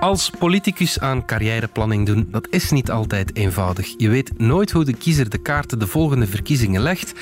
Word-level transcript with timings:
Als 0.00 0.30
politicus 0.38 1.00
aan 1.00 1.24
carrièreplanning 1.26 2.06
doen, 2.06 2.28
dat 2.30 2.46
is 2.50 2.70
niet 2.70 2.90
altijd 2.90 3.36
eenvoudig. 3.36 3.94
Je 3.96 4.08
weet 4.08 4.38
nooit 4.38 4.70
hoe 4.70 4.84
de 4.84 4.92
kiezer 4.92 5.28
de 5.28 5.38
kaarten 5.38 5.78
de 5.78 5.86
volgende 5.86 6.26
verkiezingen 6.26 6.82
legt. 6.82 7.12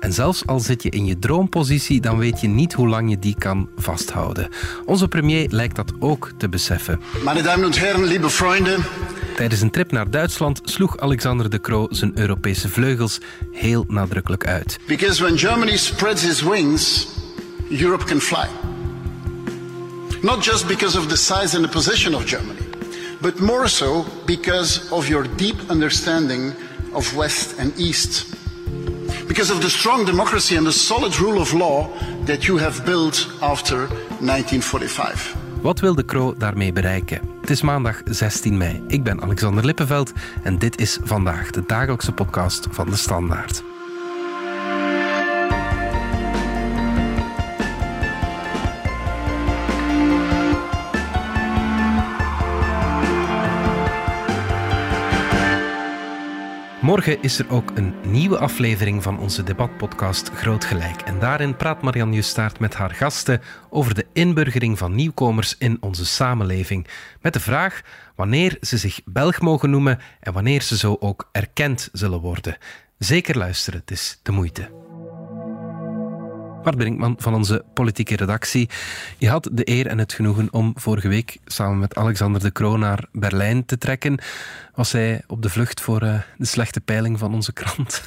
En 0.00 0.12
zelfs 0.12 0.46
al 0.46 0.60
zit 0.60 0.82
je 0.82 0.88
in 0.88 1.06
je 1.06 1.18
droompositie, 1.18 2.00
dan 2.00 2.18
weet 2.18 2.40
je 2.40 2.48
niet 2.48 2.72
hoe 2.72 2.88
lang 2.88 3.10
je 3.10 3.18
die 3.18 3.34
kan 3.38 3.68
vasthouden. 3.76 4.48
Onze 4.84 5.08
premier 5.08 5.46
lijkt 5.50 5.76
dat 5.76 5.92
ook 5.98 6.32
te 6.36 6.48
beseffen. 6.48 7.00
Meine 7.24 7.42
Damen 7.42 7.64
und 7.64 7.78
Herren, 7.78 8.04
liebe 8.04 8.30
Freunde. 8.30 8.76
Tijdens 9.36 9.60
een 9.60 9.70
trip 9.70 9.92
naar 9.92 10.10
Duitsland 10.10 10.60
sloeg 10.64 10.98
Alexander 10.98 11.50
de 11.50 11.60
Croo 11.60 11.86
zijn 11.90 12.18
Europese 12.18 12.68
vleugels 12.68 13.20
heel 13.52 13.84
nadrukkelijk 13.88 14.46
uit. 14.46 14.78
Because 14.86 15.22
when 15.22 15.38
Germany 15.38 15.76
spreads 15.76 16.24
its 16.24 16.42
wings, 16.42 17.08
Europe 17.70 18.04
can 18.04 18.20
fly. 18.20 18.65
Not 20.22 20.42
just 20.42 20.68
because 20.68 20.96
of 20.98 21.08
the 21.08 21.16
size 21.16 21.54
and 21.56 21.64
the 21.64 21.68
position 21.68 22.14
of 22.14 22.24
Germany, 22.26 22.62
but 23.20 23.38
more 23.38 23.68
so 23.68 24.04
because 24.24 24.90
of 24.90 25.08
your 25.08 25.26
deep 25.36 25.56
understanding 25.68 26.54
of 26.92 27.14
West 27.14 27.58
and 27.58 27.72
East. 27.78 28.26
Because 29.26 29.52
of 29.52 29.60
the 29.60 29.68
strong 29.70 30.06
democracy 30.06 30.56
and 30.56 30.66
the 30.66 30.72
solid 30.72 31.18
rule 31.18 31.40
of 31.40 31.52
law 31.52 31.88
that 32.24 32.44
you 32.44 32.58
have 32.58 32.84
built 32.84 33.28
after 33.40 33.76
1945. 34.20 35.34
Wat 35.62 35.80
wil 35.80 35.94
de 35.94 36.04
Croo 36.04 36.34
daarmee 36.38 36.72
bereiken? 36.72 37.20
Het 37.40 37.50
is 37.50 37.62
maandag 37.62 38.00
16 38.04 38.56
mei. 38.56 38.82
Ik 38.88 39.02
ben 39.02 39.22
Alexander 39.22 39.64
Lippenveld 39.64 40.12
en 40.42 40.58
dit 40.58 40.80
is 40.80 40.98
vandaag 41.02 41.50
de 41.50 41.62
dagelijkse 41.66 42.12
podcast 42.12 42.66
van 42.70 42.90
de 42.90 42.96
Standaard. 42.96 43.62
Morgen 56.86 57.22
is 57.22 57.38
er 57.38 57.50
ook 57.50 57.70
een 57.74 57.94
nieuwe 58.04 58.38
aflevering 58.38 59.02
van 59.02 59.18
onze 59.18 59.42
debatpodcast 59.42 60.28
Groot 60.28 60.64
Gelijk. 60.64 61.02
En 61.02 61.18
daarin 61.18 61.56
praat 61.56 61.82
Marianne 61.82 62.14
Justaert 62.14 62.58
met 62.58 62.74
haar 62.74 62.90
gasten 62.90 63.40
over 63.70 63.94
de 63.94 64.06
inburgering 64.12 64.78
van 64.78 64.94
nieuwkomers 64.94 65.56
in 65.58 65.76
onze 65.80 66.06
samenleving. 66.06 66.86
Met 67.20 67.32
de 67.32 67.40
vraag 67.40 67.80
wanneer 68.16 68.56
ze 68.60 68.76
zich 68.76 69.00
Belg 69.04 69.40
mogen 69.40 69.70
noemen 69.70 69.98
en 70.20 70.32
wanneer 70.32 70.62
ze 70.62 70.76
zo 70.76 70.96
ook 71.00 71.28
erkend 71.32 71.88
zullen 71.92 72.20
worden. 72.20 72.56
Zeker 72.98 73.38
luisteren, 73.38 73.80
het 73.80 73.90
is 73.90 74.20
de 74.22 74.32
moeite. 74.32 74.85
Bart 76.66 76.78
Brinkman 76.78 77.14
van 77.18 77.34
onze 77.34 77.64
politieke 77.74 78.16
redactie. 78.16 78.68
Je 79.18 79.28
had 79.28 79.48
de 79.52 79.68
eer 79.68 79.86
en 79.86 79.98
het 79.98 80.12
genoegen 80.12 80.48
om 80.50 80.72
vorige 80.76 81.08
week 81.08 81.38
samen 81.46 81.78
met 81.78 81.94
Alexander 81.94 82.42
de 82.42 82.52
Croo 82.52 82.76
naar 82.76 83.04
Berlijn 83.12 83.64
te 83.64 83.78
trekken. 83.78 84.18
Was 84.76 84.92
hij 84.92 85.22
op 85.26 85.42
de 85.42 85.48
vlucht 85.48 85.80
voor 85.80 86.02
uh, 86.02 86.20
de 86.38 86.46
slechte 86.46 86.80
peiling 86.80 87.18
van 87.18 87.34
onze 87.34 87.52
krant? 87.52 88.02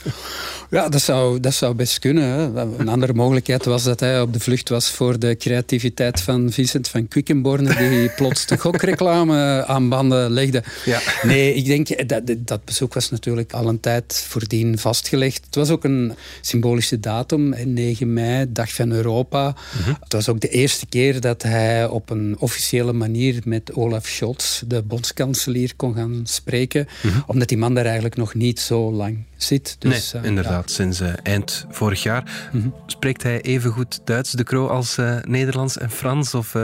Ja, 0.69 0.89
dat 0.89 1.01
zou, 1.01 1.39
dat 1.39 1.53
zou 1.53 1.75
best 1.75 1.99
kunnen. 1.99 2.23
Hè. 2.23 2.61
Een 2.77 2.87
andere 2.87 3.13
mogelijkheid 3.13 3.65
was 3.65 3.83
dat 3.83 3.99
hij 3.99 4.21
op 4.21 4.33
de 4.33 4.39
vlucht 4.39 4.69
was 4.69 4.91
voor 4.91 5.19
de 5.19 5.35
creativiteit 5.37 6.21
van 6.21 6.51
Vincent 6.51 6.87
van 6.87 7.07
Quickenborne, 7.07 7.75
die 7.75 8.09
plots 8.17 8.45
de 8.45 8.57
gokreclame 8.57 9.65
aan 9.67 9.89
banden 9.89 10.31
legde. 10.31 10.63
Ja. 10.85 10.99
Nee, 11.23 11.53
ik 11.53 11.65
denk 11.65 12.07
dat 12.09 12.35
dat 12.37 12.65
bezoek 12.65 12.93
was 12.93 13.09
natuurlijk 13.09 13.53
al 13.53 13.67
een 13.67 13.79
tijd 13.79 14.25
voordien 14.27 14.77
vastgelegd. 14.77 15.45
Het 15.45 15.55
was 15.55 15.69
ook 15.69 15.83
een 15.83 16.13
symbolische 16.41 16.99
datum, 16.99 17.55
9 17.65 18.13
mei, 18.13 18.48
Dag 18.53 18.73
van 18.73 18.91
Europa. 18.91 19.55
Mhm. 19.79 19.93
Het 19.99 20.13
was 20.13 20.29
ook 20.29 20.39
de 20.39 20.49
eerste 20.49 20.85
keer 20.85 21.21
dat 21.21 21.43
hij 21.43 21.87
op 21.87 22.09
een 22.09 22.35
officiële 22.39 22.93
manier 22.93 23.41
met 23.45 23.73
Olaf 23.73 24.05
Scholz, 24.05 24.61
de 24.67 24.81
bondskanselier, 24.81 25.73
kon 25.75 25.95
gaan 25.95 26.21
spreken. 26.23 26.87
Mhm. 27.01 27.19
Omdat 27.25 27.47
die 27.47 27.57
man 27.57 27.73
daar 27.73 27.85
eigenlijk 27.85 28.15
nog 28.15 28.33
niet 28.33 28.59
zo 28.59 28.91
lang 28.91 29.17
zit. 29.37 29.75
Dus, 29.79 30.11
nee, 30.13 30.21
uh, 30.21 30.29
inderdaad, 30.29 30.71
sinds 30.71 31.01
uh, 31.01 31.09
eind 31.23 31.65
vorig 31.69 32.03
jaar. 32.03 32.49
Mm 32.51 32.61
-hmm. 32.61 32.73
Spreekt 32.85 33.23
hij 33.23 33.41
even 33.41 33.71
goed 33.71 33.99
Duits, 34.03 34.31
de 34.31 34.43
Croo, 34.43 34.67
als 34.67 34.97
uh, 34.97 35.17
Nederlands 35.23 35.77
en 35.77 35.91
Frans? 35.91 36.33
Of, 36.33 36.51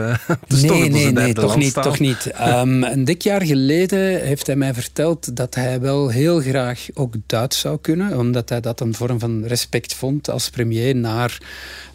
dus 0.46 0.62
nee, 0.62 0.68
toch 0.68 0.88
nee, 0.88 1.12
nee, 1.12 1.32
toch 1.32 1.56
niet. 1.56 1.74
Toch 1.86 1.98
niet. 1.98 2.32
Um, 2.40 2.82
een 2.82 3.04
dik 3.04 3.22
jaar 3.22 3.42
geleden 3.42 4.20
heeft 4.20 4.46
hij 4.46 4.56
mij 4.56 4.74
verteld 4.74 5.36
dat 5.36 5.54
hij 5.54 5.80
wel 5.80 6.08
heel 6.08 6.40
graag 6.40 6.86
ook 6.94 7.14
Duits 7.26 7.58
zou 7.58 7.78
kunnen, 7.80 8.18
omdat 8.18 8.48
hij 8.48 8.60
dat 8.60 8.80
een 8.80 8.94
vorm 8.94 9.18
van 9.18 9.44
respect 9.44 9.94
vond 9.94 10.30
als 10.30 10.50
premier 10.50 10.96
naar 10.96 11.38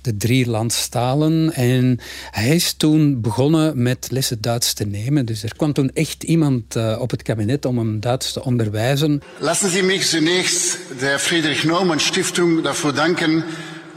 de 0.02 0.18
drie 0.18 0.50
landstalen. 0.50 1.54
En 1.54 2.00
hij 2.32 2.56
is 2.56 2.74
toen 2.74 3.22
begonnen 3.22 3.82
met 3.82 4.08
lessen 4.12 4.42
Duits 4.42 4.74
te 4.74 4.86
nemen. 4.86 5.26
Dus 5.26 5.44
er 5.44 5.56
kwam 5.56 5.74
toen 5.74 5.92
echt 5.94 6.24
iemand 6.24 6.76
uh, 6.76 6.98
op 7.00 7.12
het 7.12 7.22
kabinet 7.22 7.66
om 7.66 7.78
hem 7.78 8.00
Duits 8.00 8.34
te 8.34 8.44
onderwijzen. 8.44 9.22
Lassen 9.40 9.70
Sie 9.70 9.84
mich 9.84 10.06
zunächst 10.06 10.78
der 11.00 11.20
Friedrich 11.20 11.64
Naumann 11.64 12.00
Stiftung 12.00 12.64
dafür 12.64 12.94
danken, 12.94 13.44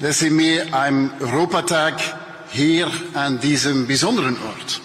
dass 0.00 0.18
sie 0.18 0.30
mir 0.30 0.66
am 0.70 1.10
Europatag 1.20 1.94
hier 2.50 2.90
an 3.14 3.40
diesem 3.40 3.86
besonderen 3.86 4.36
Ort, 4.46 4.80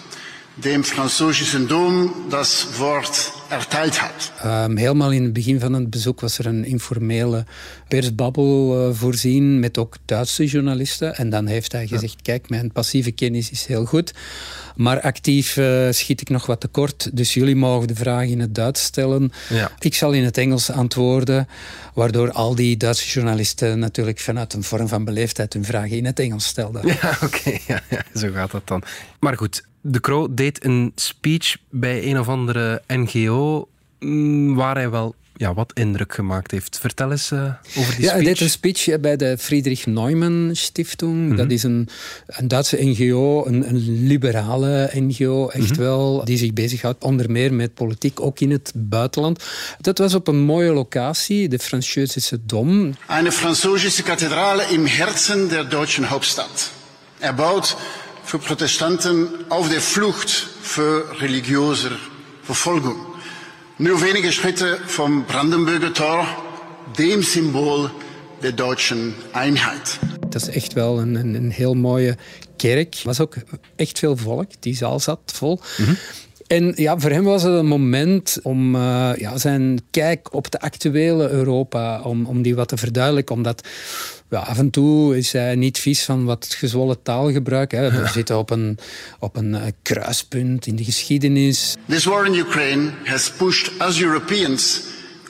dem 0.56 0.84
französischen 0.84 1.68
Dom, 1.68 2.28
das 2.30 2.78
Wort 2.78 3.39
erteild 3.50 3.98
hat. 3.98 4.32
Um, 4.44 4.76
helemaal 4.76 5.12
in 5.12 5.22
het 5.22 5.32
begin 5.32 5.60
van 5.60 5.72
het 5.72 5.90
bezoek 5.90 6.20
was 6.20 6.38
er 6.38 6.46
een 6.46 6.64
informele 6.64 7.44
persbabbel 7.88 8.88
uh, 8.88 8.94
voorzien 8.94 9.60
met 9.60 9.78
ook 9.78 9.96
Duitse 10.04 10.44
journalisten. 10.44 11.16
En 11.16 11.30
dan 11.30 11.46
heeft 11.46 11.72
hij 11.72 11.86
gezegd, 11.86 12.12
ja. 12.16 12.22
kijk, 12.22 12.48
mijn 12.48 12.72
passieve 12.72 13.10
kennis 13.10 13.50
is 13.50 13.66
heel 13.66 13.84
goed. 13.84 14.14
Maar 14.76 15.00
actief 15.00 15.56
uh, 15.56 15.88
schiet 15.90 16.20
ik 16.20 16.28
nog 16.28 16.46
wat 16.46 16.60
tekort. 16.60 17.16
Dus 17.16 17.34
jullie 17.34 17.56
mogen 17.56 17.88
de 17.88 17.94
vraag 17.94 18.26
in 18.26 18.40
het 18.40 18.54
Duits 18.54 18.82
stellen. 18.82 19.32
Ja. 19.48 19.70
Ik 19.78 19.94
zal 19.94 20.12
in 20.12 20.24
het 20.24 20.38
Engels 20.38 20.70
antwoorden. 20.70 21.48
Waardoor 21.94 22.32
al 22.32 22.54
die 22.54 22.76
Duitse 22.76 23.08
journalisten 23.10 23.78
natuurlijk 23.78 24.18
vanuit 24.18 24.52
een 24.52 24.62
vorm 24.62 24.88
van 24.88 25.04
beleefdheid 25.04 25.52
hun 25.52 25.64
vragen 25.64 25.96
in 25.96 26.04
het 26.04 26.18
Engels 26.18 26.46
stelden. 26.46 26.86
Ja, 26.86 27.18
oké. 27.22 27.24
Okay. 27.24 27.60
Ja, 27.66 27.82
ja, 27.90 28.02
zo 28.14 28.30
gaat 28.32 28.50
dat 28.50 28.66
dan. 28.66 28.82
Maar 29.20 29.36
goed, 29.36 29.62
de 29.82 30.00
Croo 30.00 30.34
deed 30.34 30.64
een 30.64 30.92
speech 30.94 31.56
bij 31.70 32.04
een 32.04 32.18
of 32.18 32.28
andere 32.28 32.82
NGO 32.86 33.39
mm, 33.98 34.54
waar 34.54 34.74
hij 34.74 34.90
wel 34.90 35.14
ja, 35.40 35.54
wat 35.54 35.72
indruk 35.74 36.14
gemaakt 36.14 36.50
heeft. 36.50 36.78
Vertel 36.78 37.10
eens 37.10 37.30
uh, 37.30 37.52
over 37.76 37.94
die 37.94 38.04
ja, 38.04 38.08
speech. 38.08 38.12
Hij 38.12 38.22
deed 38.22 38.40
een 38.40 38.50
speech 38.50 39.00
bij 39.00 39.16
de 39.16 39.38
Friedrich 39.38 39.86
Neumann 39.86 40.50
Stiftung. 40.52 41.14
Mm 41.14 41.28
-hmm. 41.28 41.36
Dat 41.36 41.50
is 41.50 41.62
een, 41.62 41.88
een 42.26 42.48
Duitse 42.48 42.76
NGO, 42.80 43.46
een, 43.46 43.68
een 43.68 44.06
liberale 44.06 44.90
NGO, 44.94 45.48
echt 45.48 45.68
mm 45.68 45.74
-hmm. 45.74 45.84
wel, 45.84 46.24
die 46.24 46.38
zich 46.38 46.52
bezighoudt 46.52 47.04
onder 47.04 47.30
meer 47.30 47.54
met 47.54 47.74
politiek, 47.74 48.20
ook 48.20 48.40
in 48.40 48.50
het 48.50 48.72
buitenland. 48.74 49.44
Dat 49.80 49.98
was 49.98 50.14
op 50.14 50.28
een 50.28 50.40
mooie 50.40 50.72
locatie, 50.72 51.48
de 51.48 51.58
Französische 51.60 52.38
Dom. 52.46 52.94
Een 53.08 53.32
Französische 53.32 54.02
kathedrale 54.02 54.62
im 54.70 54.86
Herzen 54.86 55.48
der 55.48 55.68
deutschen 55.68 56.04
Hauptstadt. 56.10 56.70
Erbaut 57.18 57.76
für 58.24 58.38
Protestanten 58.38 59.28
auf 59.48 59.68
der 59.68 59.80
Flucht 59.80 60.48
für 60.62 61.04
religiöse 61.20 61.90
Verfolgung. 62.42 63.09
Nur 63.80 63.98
wenige 64.02 64.30
Schritte 64.30 64.78
vom 64.86 65.24
Brandenburger 65.24 65.94
Tor, 65.94 66.26
dem 66.98 67.22
Symbol 67.22 67.90
der 68.42 68.52
deutschen 68.52 69.14
Einheit. 69.32 69.98
Dat 70.28 70.42
is 70.42 70.48
echt 70.48 70.72
wel 70.72 71.00
een, 71.00 71.14
een, 71.14 71.34
een 71.34 71.50
heel 71.50 71.74
mooie 71.74 72.16
kerk. 72.56 72.94
Er 72.94 73.00
was 73.04 73.20
ook 73.20 73.36
echt 73.76 73.98
veel 73.98 74.16
volk. 74.16 74.50
Die 74.58 74.76
zaal 74.76 75.00
zat 75.00 75.18
vol. 75.24 75.60
Mm 75.78 75.84
-hmm. 75.84 75.96
En 76.46 76.72
ja, 76.76 76.98
voor 76.98 77.10
hem 77.10 77.24
was 77.24 77.42
het 77.42 77.52
een 77.52 77.66
moment 77.66 78.38
om 78.42 78.74
uh, 78.74 79.10
ja, 79.16 79.38
zijn 79.38 79.80
kijk 79.90 80.34
op 80.34 80.50
de 80.50 80.60
actuele 80.60 81.28
Europa, 81.28 82.00
om, 82.02 82.26
om 82.26 82.42
die 82.42 82.54
wat 82.54 82.68
te 82.68 82.76
verduidelijken. 82.76 83.34
Omdat 83.34 83.68
ja, 84.30 84.38
af 84.38 84.58
en 84.58 84.70
toe 84.70 85.16
is 85.16 85.32
hij 85.32 85.54
niet 85.54 85.78
vies 85.78 86.04
van 86.04 86.24
wat 86.24 86.54
gezwollen 86.58 87.02
taalgebruik. 87.02 87.70
Hè. 87.70 87.90
We 87.90 88.08
zitten 88.18 88.38
op 88.38 88.50
een, 88.50 88.78
op 89.18 89.36
een 89.36 89.50
uh, 89.54 89.62
kruispunt 89.82 90.66
in 90.66 90.76
de 90.76 90.84
geschiedenis. 90.84 91.74
This 91.88 92.04
war 92.04 92.26
in 92.26 92.34
Ukraine 92.34 92.90
has 93.04 93.30
pushed 93.30 93.72
us 93.80 94.02
Europeans 94.02 94.80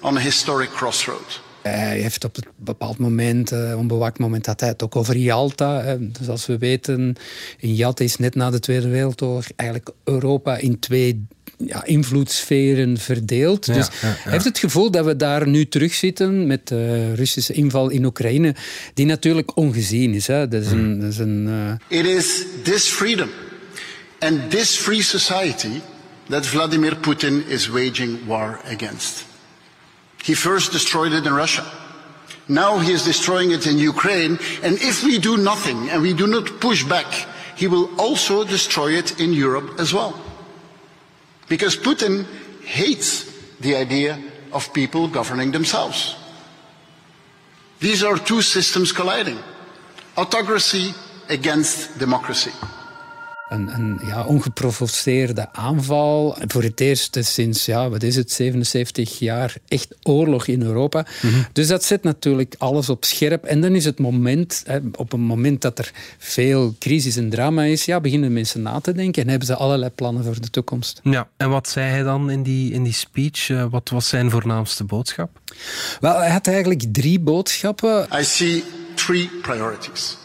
on 0.00 0.16
a 0.16 0.20
historic 0.20 0.70
crossroad. 0.70 1.49
Hij 1.62 2.00
heeft 2.00 2.24
op 2.24 2.36
een 2.36 2.44
bepaald 2.56 2.98
moment, 2.98 3.50
een 3.50 3.76
onbewaakt 3.76 4.18
moment, 4.18 4.46
had 4.46 4.60
hij 4.60 4.68
het 4.68 4.82
ook 4.82 4.96
over 4.96 5.16
Yalta. 5.16 5.96
Dus 6.00 6.28
als 6.28 6.46
we 6.46 6.58
weten, 6.58 7.16
in 7.58 7.74
Yalta 7.74 8.04
is 8.04 8.16
net 8.16 8.34
na 8.34 8.50
de 8.50 8.60
Tweede 8.60 8.88
Wereldoorlog 8.88 9.44
eigenlijk 9.56 9.90
Europa 10.04 10.56
in 10.56 10.78
twee 10.78 11.26
ja, 11.66 11.84
invloedssferen 11.84 12.98
verdeeld. 12.98 13.66
Ja, 13.66 13.74
dus 13.74 13.86
ja, 13.86 14.08
ja. 14.08 14.14
hij 14.18 14.32
heeft 14.32 14.44
het 14.44 14.58
gevoel 14.58 14.90
dat 14.90 15.04
we 15.04 15.16
daar 15.16 15.48
nu 15.48 15.68
terugzitten 15.68 16.46
met 16.46 16.68
de 16.68 17.14
Russische 17.14 17.52
inval 17.52 17.88
in 17.88 18.04
Oekraïne, 18.04 18.54
die 18.94 19.06
natuurlijk 19.06 19.56
ongezien 19.56 20.14
is. 20.14 20.26
Hè. 20.26 20.48
Dat 20.48 20.62
is 20.62 20.70
een, 20.70 21.00
dat 21.00 21.10
is 21.10 21.18
een, 21.18 21.46
uh... 21.88 21.98
It 21.98 22.06
is 22.06 22.44
this 22.62 22.84
freedom 22.84 23.28
and 24.18 24.50
this 24.50 24.76
free 24.76 25.02
society 25.02 25.80
that 26.28 26.46
Vladimir 26.46 26.96
Putin 26.96 27.42
is 27.48 27.68
waging 27.68 28.18
war 28.26 28.60
against. 28.64 29.28
He 30.22 30.34
first 30.34 30.72
destroyed 30.72 31.12
it 31.12 31.26
in 31.26 31.32
Russia. 31.32 31.64
Now 32.48 32.78
he 32.78 32.92
is 32.92 33.04
destroying 33.04 33.52
it 33.52 33.66
in 33.66 33.78
Ukraine. 33.78 34.38
And 34.62 34.76
if 34.82 35.04
we 35.04 35.18
do 35.18 35.36
nothing 35.36 35.88
and 35.90 36.02
we 36.02 36.12
do 36.12 36.26
not 36.26 36.60
push 36.60 36.84
back, 36.84 37.06
he 37.56 37.66
will 37.66 37.88
also 38.00 38.44
destroy 38.44 38.92
it 38.98 39.20
in 39.20 39.32
Europe 39.32 39.78
as 39.78 39.94
well. 39.94 40.18
Because 41.48 41.76
Putin 41.76 42.26
hates 42.64 43.24
the 43.60 43.76
idea 43.76 44.18
of 44.52 44.72
people 44.72 45.08
governing 45.08 45.52
themselves. 45.52 46.16
These 47.80 48.02
are 48.02 48.18
two 48.18 48.42
systems 48.42 48.92
colliding 48.92 49.38
autocracy 50.16 50.92
against 51.28 51.98
democracy. 51.98 52.52
Een, 53.50 53.74
een 53.74 54.00
ja, 54.04 54.24
ongeprovoceerde 54.24 55.52
aanval. 55.52 56.36
Voor 56.46 56.62
het 56.62 56.80
eerst 56.80 57.18
sinds, 57.20 57.64
ja, 57.64 57.88
wat 57.88 58.02
is 58.02 58.16
het, 58.16 58.32
77 58.32 59.18
jaar 59.18 59.54
echt 59.68 59.88
oorlog 60.02 60.46
in 60.46 60.62
Europa. 60.62 61.06
Mhm. 61.22 61.42
Dus 61.52 61.66
dat 61.66 61.84
zet 61.84 62.02
natuurlijk 62.02 62.54
alles 62.58 62.88
op 62.88 63.04
scherp. 63.04 63.44
En 63.44 63.60
dan 63.60 63.74
is 63.74 63.84
het 63.84 63.98
moment, 63.98 64.62
hè, 64.66 64.78
op 64.96 65.12
een 65.12 65.20
moment 65.20 65.62
dat 65.62 65.78
er 65.78 65.90
veel 66.18 66.74
crisis 66.78 67.16
en 67.16 67.30
drama 67.30 67.62
is, 67.62 67.84
ja, 67.84 68.00
beginnen 68.00 68.32
mensen 68.32 68.62
na 68.62 68.80
te 68.80 68.92
denken 68.92 69.22
en 69.22 69.28
hebben 69.28 69.46
ze 69.46 69.56
allerlei 69.56 69.90
plannen 69.90 70.24
voor 70.24 70.40
de 70.40 70.50
toekomst. 70.50 71.00
Ja, 71.02 71.28
en 71.36 71.50
wat 71.50 71.68
zei 71.68 71.90
hij 71.90 72.02
dan 72.02 72.30
in 72.30 72.42
die, 72.42 72.72
in 72.72 72.82
die 72.82 72.92
speech? 72.92 73.48
Uh, 73.48 73.64
wat 73.70 73.88
was 73.88 74.08
zijn 74.08 74.30
voornaamste 74.30 74.84
boodschap? 74.84 75.40
Wel, 76.00 76.18
hij 76.18 76.30
had 76.30 76.46
eigenlijk 76.46 76.84
drie 76.92 77.20
boodschappen. 77.20 78.06
I 78.18 78.24
see 78.24 78.64
three 78.94 79.30
priorities. 79.42 80.16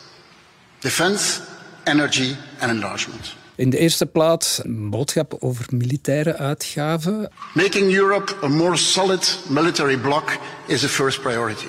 Defense, 0.79 1.39
energy 1.85 2.35
and 2.59 2.71
enlargement. 2.71 3.35
In 3.55 3.69
de 3.69 3.77
eerste 3.77 4.05
plaats 4.05 4.59
een 4.63 4.89
boodschap 4.89 5.35
over 5.39 5.65
militaire 5.69 6.37
uitgaven. 6.37 7.29
Making 7.53 7.93
Europe 7.93 8.35
a 8.43 8.47
more 8.47 8.75
solid 8.75 9.37
military 9.49 9.97
bloc 9.97 10.37
is 10.67 10.83
a 10.83 10.87
first 10.87 11.21
priority. 11.21 11.67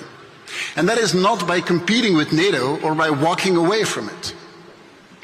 And 0.75 0.87
that 0.87 0.99
is 0.99 1.13
not 1.13 1.45
by 1.45 1.61
competing 1.61 2.17
with 2.17 2.31
NATO 2.31 2.79
or 2.81 2.95
by 2.95 3.09
walking 3.09 3.57
away 3.57 3.85
from 3.85 4.07
it, 4.07 4.35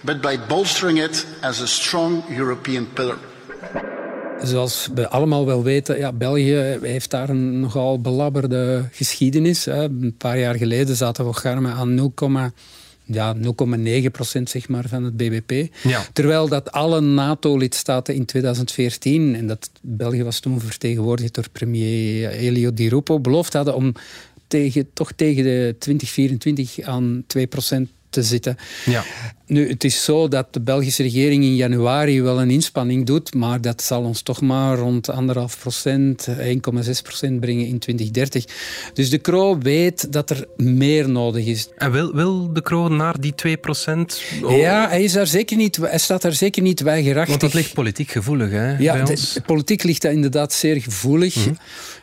but 0.01 0.21
by 0.21 0.37
bolstering 0.47 0.99
it 0.99 1.25
as 1.41 1.61
a 1.61 1.65
strong 1.65 2.23
European 2.29 2.93
pillar. 2.93 3.17
Zoals 4.43 4.89
we 4.93 5.09
allemaal 5.09 5.45
wel 5.45 5.63
weten, 5.63 5.97
ja, 5.97 6.13
België 6.13 6.77
heeft 6.81 7.11
daar 7.11 7.29
een 7.29 7.59
nogal 7.59 8.01
belabberde 8.01 8.87
geschiedenis. 8.91 9.65
Een 9.65 10.15
paar 10.17 10.39
jaar 10.39 10.55
geleden 10.55 10.95
zaten 10.95 11.25
we 11.25 11.67
aan 11.67 11.93
0, 11.93 12.11
ja, 13.03 13.35
0,9 13.35 14.11
procent 14.11 14.49
zeg 14.49 14.67
maar, 14.67 14.87
van 14.87 15.03
het 15.03 15.17
bbp. 15.17 15.73
Terwijl 16.13 16.47
dat 16.47 16.71
alle 16.71 17.01
NATO-lidstaten 17.01 18.15
in 18.15 18.25
2014, 18.25 19.35
en 19.35 19.47
dat 19.47 19.69
België 19.81 20.23
was 20.23 20.39
toen 20.39 20.59
vertegenwoordigd 20.59 21.33
door 21.33 21.49
premier 21.51 22.29
Elio 22.29 22.73
Di 22.73 22.89
Rupo, 22.89 23.19
beloofd 23.19 23.53
hadden 23.53 23.75
om 23.75 23.93
tegen, 24.47 24.93
toch 24.93 25.11
tegen 25.15 25.43
de 25.43 25.75
2024 25.79 26.81
aan 26.81 27.23
2 27.27 27.47
procent 27.47 27.89
te 28.09 28.23
zitten. 28.23 28.57
Ja. 28.85 29.03
Nu, 29.53 29.69
het 29.69 29.83
is 29.83 30.03
zo 30.03 30.27
dat 30.27 30.53
de 30.53 30.61
Belgische 30.61 31.03
regering 31.03 31.43
in 31.43 31.55
januari 31.55 32.21
wel 32.21 32.41
een 32.41 32.49
inspanning 32.49 33.05
doet, 33.05 33.33
maar 33.33 33.61
dat 33.61 33.81
zal 33.81 34.03
ons 34.03 34.21
toch 34.21 34.41
maar 34.41 34.77
rond 34.77 35.09
1,5 35.11 35.15
procent, 35.59 36.27
1,6 36.27 36.35
procent 37.03 37.39
brengen 37.39 37.67
in 37.67 37.79
2030. 37.79 38.45
Dus 38.93 39.09
de 39.09 39.17
Kro 39.17 39.57
weet 39.57 40.11
dat 40.11 40.29
er 40.29 40.47
meer 40.57 41.09
nodig 41.09 41.45
is. 41.45 41.69
En 41.77 41.91
wil, 41.91 42.13
wil 42.13 42.53
de 42.53 42.61
Kro 42.61 42.87
naar 42.87 43.19
die 43.19 43.35
2 43.35 43.57
procent? 43.57 44.21
Ja, 44.47 44.87
hij, 44.87 45.03
is 45.03 45.13
daar 45.13 45.27
zeker 45.27 45.57
niet, 45.57 45.75
hij 45.75 45.97
staat 45.97 46.21
daar 46.21 46.33
zeker 46.33 46.61
niet 46.61 46.79
weigerachtig. 46.79 47.29
Want 47.29 47.41
dat 47.41 47.53
ligt 47.53 47.73
politiek 47.73 48.11
gevoelig, 48.11 48.51
hè? 48.51 48.77
Ja, 48.77 49.03
de, 49.03 49.41
politiek 49.45 49.83
ligt 49.83 50.01
dat 50.01 50.11
inderdaad 50.11 50.53
zeer 50.53 50.81
gevoelig. 50.81 51.35
Mhm. 51.35 51.53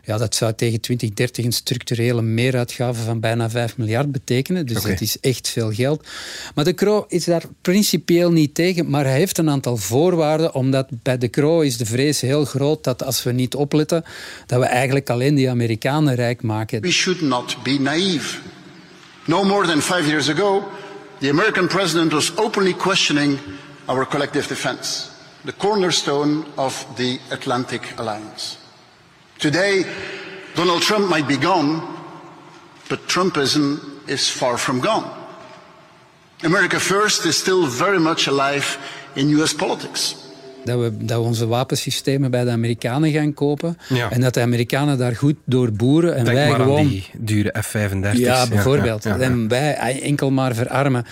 Ja, 0.05 0.17
dat 0.17 0.35
zou 0.35 0.53
tegen 0.55 0.81
2030 0.81 1.45
een 1.45 1.53
structurele 1.53 2.23
meeruitgave 2.23 3.03
van 3.03 3.21
bijna 3.21 3.51
5 3.51 3.77
miljard 3.77 4.13
betekenen. 4.13 4.67
Dus 4.67 4.83
dat 4.83 5.01
is 5.01 5.21
echt 5.21 5.49
veel 5.49 5.73
geld. 5.73 6.07
Maar 6.55 6.65
de 6.65 6.73
Kro 6.73 7.05
is 7.09 7.25
daar 7.25 7.40
principieel 7.63 8.31
niet 8.31 8.55
tegen, 8.55 8.91
maar 8.91 9.05
hij 9.05 9.19
heeft 9.19 9.39
een 9.39 9.51
aantal 9.51 9.77
voorwaarden, 9.77 10.55
omdat 10.55 10.89
bij 11.03 11.19
de 11.19 11.29
Kro 11.29 11.61
is 11.61 11.77
de 11.77 11.87
vrees 11.87 12.21
heel 12.21 12.45
groot 12.45 12.85
dat 12.85 13.05
als 13.05 13.23
we 13.23 13.33
niet 13.33 13.55
opletten, 13.55 14.05
dat 14.47 14.61
we 14.61 14.67
eigenlijk 14.67 15.11
alleen 15.11 15.35
die 15.35 15.51
Amerikanen 15.51 16.15
rijk 16.15 16.43
maken. 16.43 16.81
We 16.81 16.91
should 16.91 17.21
not 17.21 17.57
be 17.63 17.79
naive. 17.81 18.39
No 19.25 19.45
more 19.45 19.67
than 19.67 19.83
five 19.83 20.07
years 20.07 20.29
ago, 20.29 20.69
the 21.19 21.29
American 21.29 21.67
president 21.67 22.13
was 22.13 22.37
openly 22.37 22.75
questioning 22.75 23.39
our 23.87 24.07
collective 24.07 24.49
defense, 24.49 25.09
the 25.45 25.55
cornerstone 25.57 26.45
of 26.55 26.87
the 26.95 27.19
Atlantic 27.31 27.93
Alliance. 27.97 28.57
Today, 29.37 29.85
Donald 30.55 30.83
Trump 30.83 31.09
might 31.09 31.29
be 31.29 31.37
gone, 31.37 31.83
but 32.89 33.07
Trumpism 33.07 33.79
is 34.07 34.29
far 34.31 34.59
from 34.59 34.81
gone. 34.81 35.20
America 36.43 36.79
First 36.79 37.25
is 37.25 37.37
still 37.37 37.69
very 37.69 38.01
much 38.01 38.29
alive 38.29 38.79
in 39.15 39.39
US 39.39 39.55
politics. 39.55 40.17
Dat 40.65 40.79
we, 40.81 40.97
dat 40.97 41.19
we 41.19 41.25
onze 41.25 41.47
wapensystemen 41.47 42.31
bij 42.31 42.45
de 42.45 42.51
Amerikanen 42.51 43.11
gaan 43.11 43.35
kopen. 43.35 43.79
En 44.11 44.21
dat 44.21 44.35
de 44.35 44.41
Amerikanen 44.41 44.99
daar 44.99 45.17
goed 45.17 45.37
door 45.45 45.73
boeren. 45.73 46.17
En 46.17 46.25
Denk 46.25 46.37
wij 46.37 46.49
maar 46.49 46.61
gewoon. 46.61 46.79
Aan 46.79 46.89
die 46.89 47.11
dure 47.19 47.55
F-35. 47.63 48.19
Ja, 48.19 48.47
bijvoorbeeld. 48.47 49.07
en 49.07 49.49
wij 49.49 50.01
enkel 50.03 50.31
maar 50.31 50.55
verarmen. 50.55 51.07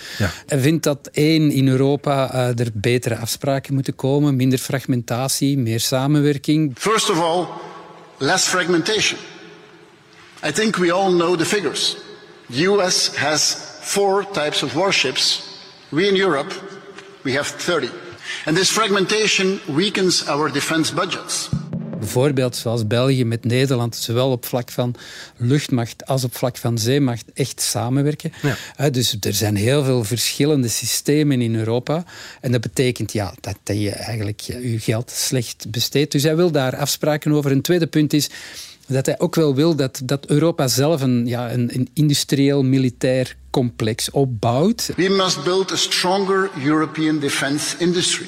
En 0.47 0.61
vindt 0.61 0.83
dat 0.83 1.09
één, 1.11 1.51
in 1.51 1.67
Europa 1.67 2.33
uh, 2.33 2.59
er 2.59 2.69
betere 2.73 3.15
afspraken 3.15 3.73
moeten 3.73 3.95
komen. 3.95 4.35
Minder 4.35 4.59
fragmentatie, 4.59 5.57
meer 5.57 5.79
samenwerking. 5.79 6.71
First 6.77 7.09
of 7.09 7.21
all, 7.21 7.45
less 8.17 8.47
fragmentation. 8.47 9.19
I 10.47 10.51
think 10.51 10.75
we 10.75 10.91
all 10.91 11.11
know 11.11 11.37
the 11.37 11.45
figures. 11.45 11.97
The 12.51 12.63
US 12.63 13.11
has 13.15 13.57
four 13.79 14.25
types 14.31 14.63
of 14.63 14.73
warships. 14.73 15.41
We 15.89 16.07
in 16.07 16.15
Europe, 16.15 16.53
we 17.21 17.33
have 17.33 17.57
30. 17.57 17.89
And 18.45 18.55
this 18.55 18.69
fragmentation 18.69 19.59
weakens 19.67 20.27
our 20.27 20.51
defense 20.51 20.93
budgets. 20.93 21.49
Bijvoorbeeld 21.99 22.55
zoals 22.55 22.87
België 22.87 23.25
met 23.25 23.45
Nederland, 23.45 23.95
zowel 23.95 24.31
op 24.31 24.45
vlak 24.45 24.71
van 24.71 24.95
luchtmacht 25.37 26.05
als 26.05 26.23
op 26.23 26.35
vlak 26.35 26.57
van 26.57 26.77
zeemacht, 26.77 27.25
echt 27.33 27.61
samenwerken. 27.61 28.31
Ja. 28.77 28.89
dus 28.89 29.17
er 29.19 29.33
zijn 29.33 29.55
heel 29.55 29.83
veel 29.83 30.03
verschillende 30.03 30.67
systemen 30.67 31.41
in 31.41 31.55
Europa. 31.55 32.03
En 32.41 32.51
dat 32.51 32.61
betekent 32.61 33.11
ja, 33.11 33.33
dat, 33.41 33.57
dat 33.63 33.81
je 33.81 33.89
eigenlijk 33.89 34.39
je 34.39 34.79
geld 34.79 35.11
slecht 35.11 35.71
besteedt. 35.71 36.11
Dus 36.11 36.23
hij 36.23 36.35
wil 36.35 36.51
daar 36.51 36.77
afspraken 36.77 37.31
over. 37.31 37.51
Een 37.51 37.61
tweede 37.61 37.87
punt 37.87 38.13
is 38.13 38.29
dat 38.87 39.05
hij 39.05 39.19
ook 39.19 39.35
wel 39.35 39.55
wil 39.55 39.75
dat, 39.75 40.01
dat 40.03 40.25
Europa 40.25 40.67
zelf 40.67 41.01
een, 41.01 41.27
ja, 41.27 41.51
een, 41.51 41.69
een 41.73 41.89
industrieel 41.93 42.63
militair 42.63 43.35
complex 43.51 44.09
opbouwt. 44.13 44.95
We 44.97 45.09
must 45.09 45.43
build 45.43 45.71
a 45.71 45.77
stronger 45.77 46.49
European 46.57 47.19
defense 47.19 47.75
industry. 47.79 48.27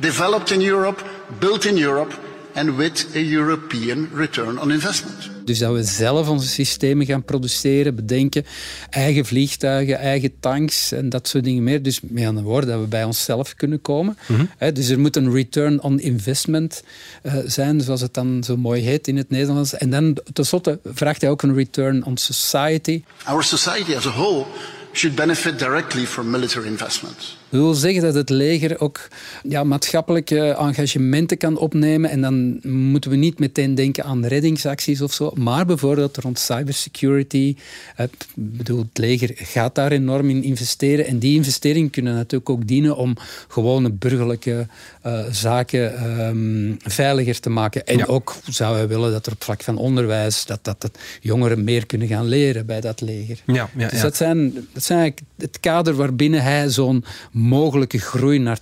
Developed 0.00 0.50
in 0.52 0.60
Europe, 0.60 1.02
built 1.40 1.64
in 1.66 1.76
Europe 1.76 2.14
and 2.54 2.76
with 2.76 3.14
a 3.14 3.20
European 3.20 4.08
return 4.12 4.58
on 4.58 4.70
investment. 4.70 5.39
Dus 5.50 5.58
dat 5.58 5.74
we 5.74 5.84
zelf 5.84 6.28
onze 6.28 6.48
systemen 6.48 7.06
gaan 7.06 7.24
produceren, 7.24 7.94
bedenken. 7.94 8.44
Eigen 8.90 9.24
vliegtuigen, 9.24 9.98
eigen 9.98 10.32
tanks 10.40 10.92
en 10.92 11.08
dat 11.08 11.28
soort 11.28 11.44
dingen 11.44 11.62
meer. 11.62 11.82
Dus 11.82 12.00
met 12.02 12.26
andere 12.26 12.46
woorden, 12.46 12.70
dat 12.70 12.80
we 12.80 12.86
bij 12.86 13.04
onszelf 13.04 13.54
kunnen 13.54 13.82
komen. 13.82 14.18
Mhm. 14.26 14.72
dus 14.74 14.88
er 14.88 14.98
moet 14.98 15.16
een 15.16 15.32
return 15.32 15.82
on 15.82 16.00
investment 16.00 16.82
uh, 17.22 17.34
zijn, 17.46 17.80
zoals 17.80 18.00
het 18.00 18.14
dan 18.14 18.44
zo 18.44 18.56
mooi 18.56 18.82
heet 18.82 19.08
in 19.08 19.16
het 19.16 19.30
Nederlands. 19.30 19.74
En 19.74 19.90
dan 19.90 20.18
tenslotte 20.32 20.78
vraagt 20.84 21.20
hij 21.20 21.30
ook 21.30 21.42
een 21.42 21.54
return 21.54 22.04
on 22.04 22.16
society. 22.16 23.02
Our 23.24 23.44
society 23.44 23.94
as 23.94 24.06
a 24.06 24.10
whole 24.10 24.44
should 24.92 25.16
benefit 25.16 25.58
directly 25.58 26.06
from 26.06 26.30
military 26.30 26.66
investment. 26.66 27.38
Dat 27.50 27.60
wil 27.60 27.74
zeggen 27.74 28.02
dat 28.02 28.14
het 28.14 28.30
leger 28.30 28.80
ook 28.80 29.08
ja, 29.42 29.64
maatschappelijke 29.64 30.40
engagementen 30.40 31.36
kan 31.36 31.56
opnemen. 31.56 32.10
En 32.10 32.20
dan 32.20 32.60
moeten 32.72 33.10
we 33.10 33.16
niet 33.16 33.38
meteen 33.38 33.74
denken 33.74 34.04
aan 34.04 34.26
reddingsacties 34.26 35.00
of 35.00 35.12
zo. 35.12 35.32
Maar 35.34 35.66
bijvoorbeeld 35.66 36.16
rond 36.16 36.38
cybersecurity. 36.38 37.56
Het, 37.94 38.10
bedoel, 38.34 38.78
het 38.78 38.98
leger 38.98 39.30
gaat 39.34 39.74
daar 39.74 39.92
enorm 39.92 40.30
in 40.30 40.42
investeren. 40.42 41.06
En 41.06 41.18
die 41.18 41.34
investeringen 41.34 41.90
kunnen 41.90 42.14
natuurlijk 42.14 42.50
ook 42.50 42.66
dienen 42.66 42.96
om 42.96 43.16
gewone 43.48 43.90
burgerlijke 43.90 44.66
uh, 45.06 45.24
zaken 45.30 46.18
um, 46.26 46.76
veiliger 46.82 47.40
te 47.40 47.50
maken. 47.50 47.86
En 47.86 48.06
ook 48.06 48.36
zouden 48.48 48.82
we 48.82 48.94
willen 48.94 49.12
dat 49.12 49.26
er 49.26 49.32
op 49.32 49.44
vlak 49.44 49.62
van 49.62 49.76
onderwijs, 49.76 50.46
dat, 50.46 50.58
dat, 50.62 50.80
dat 50.80 50.98
jongeren 51.20 51.64
meer 51.64 51.86
kunnen 51.86 52.08
gaan 52.08 52.26
leren 52.26 52.66
bij 52.66 52.80
dat 52.80 53.00
leger. 53.00 53.42
Ja, 53.46 53.70
ja, 53.76 53.88
dus 53.88 54.00
dat 54.00 54.16
zijn, 54.16 54.52
dat 54.72 54.82
zijn 54.82 54.98
eigenlijk 54.98 55.28
het 55.38 55.60
kader 55.60 55.94
waarbinnen 55.94 56.42
hij 56.42 56.68
zo'n 56.68 57.04
mogelijke 57.40 57.98
groei 57.98 58.38
naar 58.38 58.58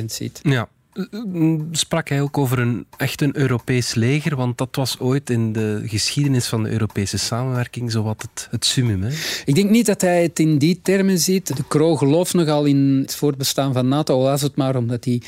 2% 0.00 0.04
ziet. 0.04 0.40
Ja. 0.42 0.68
Sprak 1.70 2.08
hij 2.08 2.22
ook 2.22 2.38
over 2.38 2.58
een 2.58 2.86
echt 2.96 3.20
een 3.20 3.36
Europees 3.36 3.94
leger? 3.94 4.36
Want 4.36 4.58
dat 4.58 4.76
was 4.76 4.98
ooit 4.98 5.30
in 5.30 5.52
de 5.52 5.82
geschiedenis 5.86 6.46
van 6.46 6.62
de 6.62 6.70
Europese 6.70 7.18
samenwerking 7.18 7.92
zowat 7.92 8.22
het, 8.22 8.48
het 8.50 8.64
summum. 8.64 9.02
Hè? 9.02 9.10
Ik 9.44 9.54
denk 9.54 9.70
niet 9.70 9.86
dat 9.86 10.00
hij 10.00 10.22
het 10.22 10.38
in 10.38 10.58
die 10.58 10.80
termen 10.82 11.18
ziet. 11.18 11.56
De 11.56 11.64
Kroo 11.68 11.96
gelooft 11.96 12.34
nogal 12.34 12.64
in 12.64 12.98
het 13.02 13.14
voortbestaan 13.14 13.72
van 13.72 13.88
NATO, 13.88 14.14
al 14.14 14.22
was 14.22 14.42
het 14.42 14.56
maar 14.56 14.76
omdat 14.76 15.04
hij 15.04 15.22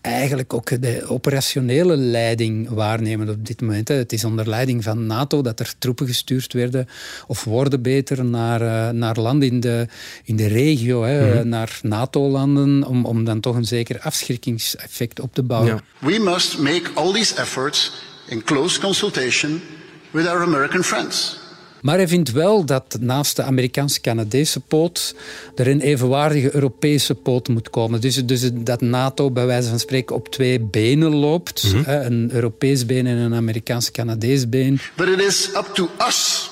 eigenlijk 0.00 0.54
ook 0.54 0.82
de 0.82 1.04
operationele 1.06 1.96
leiding 1.96 2.68
waarnemen 2.68 3.28
op 3.28 3.46
dit 3.46 3.60
moment. 3.60 3.88
Het 3.88 4.12
is 4.12 4.24
onder 4.24 4.48
leiding 4.48 4.84
van 4.84 5.06
NATO 5.06 5.42
dat 5.42 5.60
er 5.60 5.74
troepen 5.78 6.06
gestuurd 6.06 6.52
werden, 6.52 6.88
of 7.26 7.44
worden 7.44 7.82
beter, 7.82 8.24
naar, 8.24 8.62
uh, 8.62 8.88
naar 8.88 9.16
landen 9.16 9.48
in 9.48 9.60
de, 9.60 9.86
in 10.24 10.36
de 10.36 10.46
regio, 10.46 11.02
hè, 11.02 11.34
mhm. 11.34 11.48
naar 11.48 11.78
NATO-landen, 11.82 12.84
om, 12.84 13.04
om 13.04 13.24
dan 13.24 13.40
toch 13.40 13.56
een 13.56 13.64
zeker 13.64 14.00
afschrikkingseffect 14.00 15.20
op 15.20 15.34
te 15.34 15.42
bouwen. 15.42 15.80
We 15.98 16.18
must 16.18 16.58
make 16.58 16.90
all 16.94 17.12
these 17.12 17.36
efforts 17.36 17.92
in 18.28 18.42
close 18.42 18.80
consultation 18.80 19.60
with 20.10 20.26
our 20.26 20.42
American 20.42 20.84
friends. 20.84 21.46
Maar 21.80 21.96
hij 21.96 22.08
vindt 22.08 22.32
wel 22.32 22.64
dat 22.64 22.96
naast 23.00 23.36
de 23.36 23.42
Amerikaans-Canadese 23.42 24.60
poot 24.60 25.14
er 25.56 25.68
een 25.68 25.80
evenwaardige 25.80 26.54
Europese 26.54 27.14
poot 27.14 27.48
moet 27.48 27.70
komen. 27.70 28.00
Dus, 28.00 28.26
dus 28.26 28.50
dat 28.52 28.80
NATO 28.80 29.30
bij 29.30 29.46
wijze 29.46 29.68
van 29.68 29.78
spreken 29.78 30.16
op 30.16 30.28
twee 30.28 30.60
benen 30.60 31.14
loopt. 31.14 31.64
Mm 31.64 31.70
-hmm. 31.70 31.84
Een 31.86 32.30
Europees 32.32 32.86
been 32.86 33.06
en 33.06 33.16
een 33.16 33.34
Amerikaans-Canadees 33.34 34.48
been. 34.48 34.80
But 34.96 35.08
it 35.08 35.20
is 35.20 35.48
up 35.48 35.70
to 35.72 35.88
us, 36.06 36.50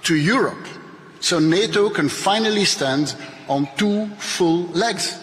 to 0.00 0.14
Europe. 0.14 0.68
So 1.18 1.38
NATO 1.38 1.90
can 1.90 2.08
finally 2.08 2.64
stand 2.64 3.16
on 3.46 3.68
two 3.76 4.08
full 4.16 4.68
legs. 4.72 5.14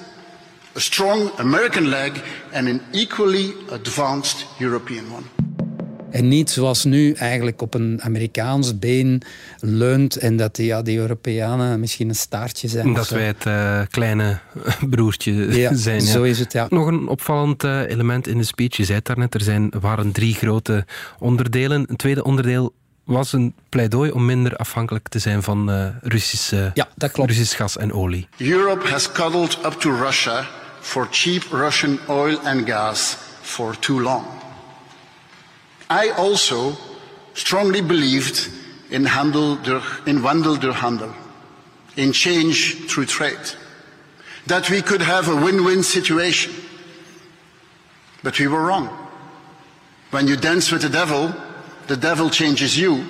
A 0.76 0.80
strong 0.80 1.32
American 1.38 1.88
leg 1.88 2.12
and 2.54 2.68
an 2.68 2.82
equally 2.92 3.54
advanced 3.72 4.46
European 4.60 5.06
one. 5.12 5.45
En 6.16 6.28
niet 6.28 6.50
zoals 6.50 6.84
nu 6.84 7.14
eigenlijk 7.14 7.62
op 7.62 7.74
een 7.74 8.00
Amerikaans 8.02 8.80
been 8.80 9.22
leunt 9.60 10.16
en 10.16 10.38
dat 10.38 10.56
die, 10.56 10.66
ja, 10.66 10.82
die 10.82 10.98
Europeanen 10.98 11.80
misschien 11.80 12.10
een 12.10 12.16
staartje 12.16 12.68
zijn. 12.68 12.94
Dat 12.94 13.10
wij 13.10 13.26
het 13.26 13.46
uh, 13.46 13.82
kleine 13.90 14.40
broertje 14.90 15.34
ja, 15.58 15.74
zijn. 15.88 16.02
Ja. 16.02 16.12
Zo 16.12 16.24
is 16.24 16.40
het, 16.40 16.52
ja. 16.54 16.66
Nog 16.70 16.88
een 16.88 17.08
opvallend 17.08 17.64
uh, 17.64 17.90
element 17.90 18.28
in 18.28 18.38
de 18.38 18.44
speech. 18.44 18.78
Je 18.78 18.84
zei 18.84 18.98
het 18.98 19.08
daarnet, 19.08 19.34
er 19.34 19.42
zijn, 19.42 19.74
waren 19.80 20.12
drie 20.12 20.34
grote 20.34 20.86
onderdelen. 21.20 21.86
Een 21.88 21.96
tweede 21.96 22.24
onderdeel 22.24 22.74
was 23.04 23.34
een 23.34 23.54
pleidooi 23.70 24.12
om 24.12 24.26
minder 24.26 24.56
afhankelijk 24.56 25.08
te 25.08 25.20
zijn 25.20 25.44
van 25.44 25.70
uh, 25.70 25.88
Russische, 26.02 26.72
ja, 26.74 26.88
dat 26.96 27.12
klopt. 27.12 27.30
Russisch 27.30 27.56
gas 27.56 27.78
en 27.78 27.94
olie. 27.94 28.28
Europe 28.38 28.88
has 28.88 29.12
cuddled 29.12 29.60
up 29.66 29.72
to 29.72 29.96
Russia 29.96 30.48
for 30.80 31.08
cheap 31.12 31.44
Russian 31.52 32.00
oil 32.10 32.40
and 32.44 32.70
gas 32.70 33.18
for 33.42 33.80
too 33.80 34.02
long. 34.02 34.24
I 35.90 36.10
also 36.10 36.76
strongly 37.34 37.82
believed 37.82 38.50
in, 38.90 39.06
handel 39.06 39.56
door, 39.58 39.82
in 40.06 40.20
wandel 40.20 40.60
door 40.60 40.74
handel, 40.74 41.14
in 41.96 42.12
change 42.12 42.88
through 42.90 43.06
trade, 43.06 43.38
that 44.48 44.70
we 44.70 44.82
could 44.82 45.02
have 45.02 45.28
a 45.28 45.36
win-win 45.36 45.84
situation. 45.84 46.54
But 48.24 48.40
we 48.40 48.48
were 48.48 48.64
wrong. 48.64 48.88
When 50.12 50.28
you 50.28 50.36
dance 50.36 50.72
with 50.72 50.82
the 50.82 50.90
devil, 50.90 51.34
the 51.88 51.98
devil 51.98 52.30
changes 52.30 52.78
you 52.78 53.06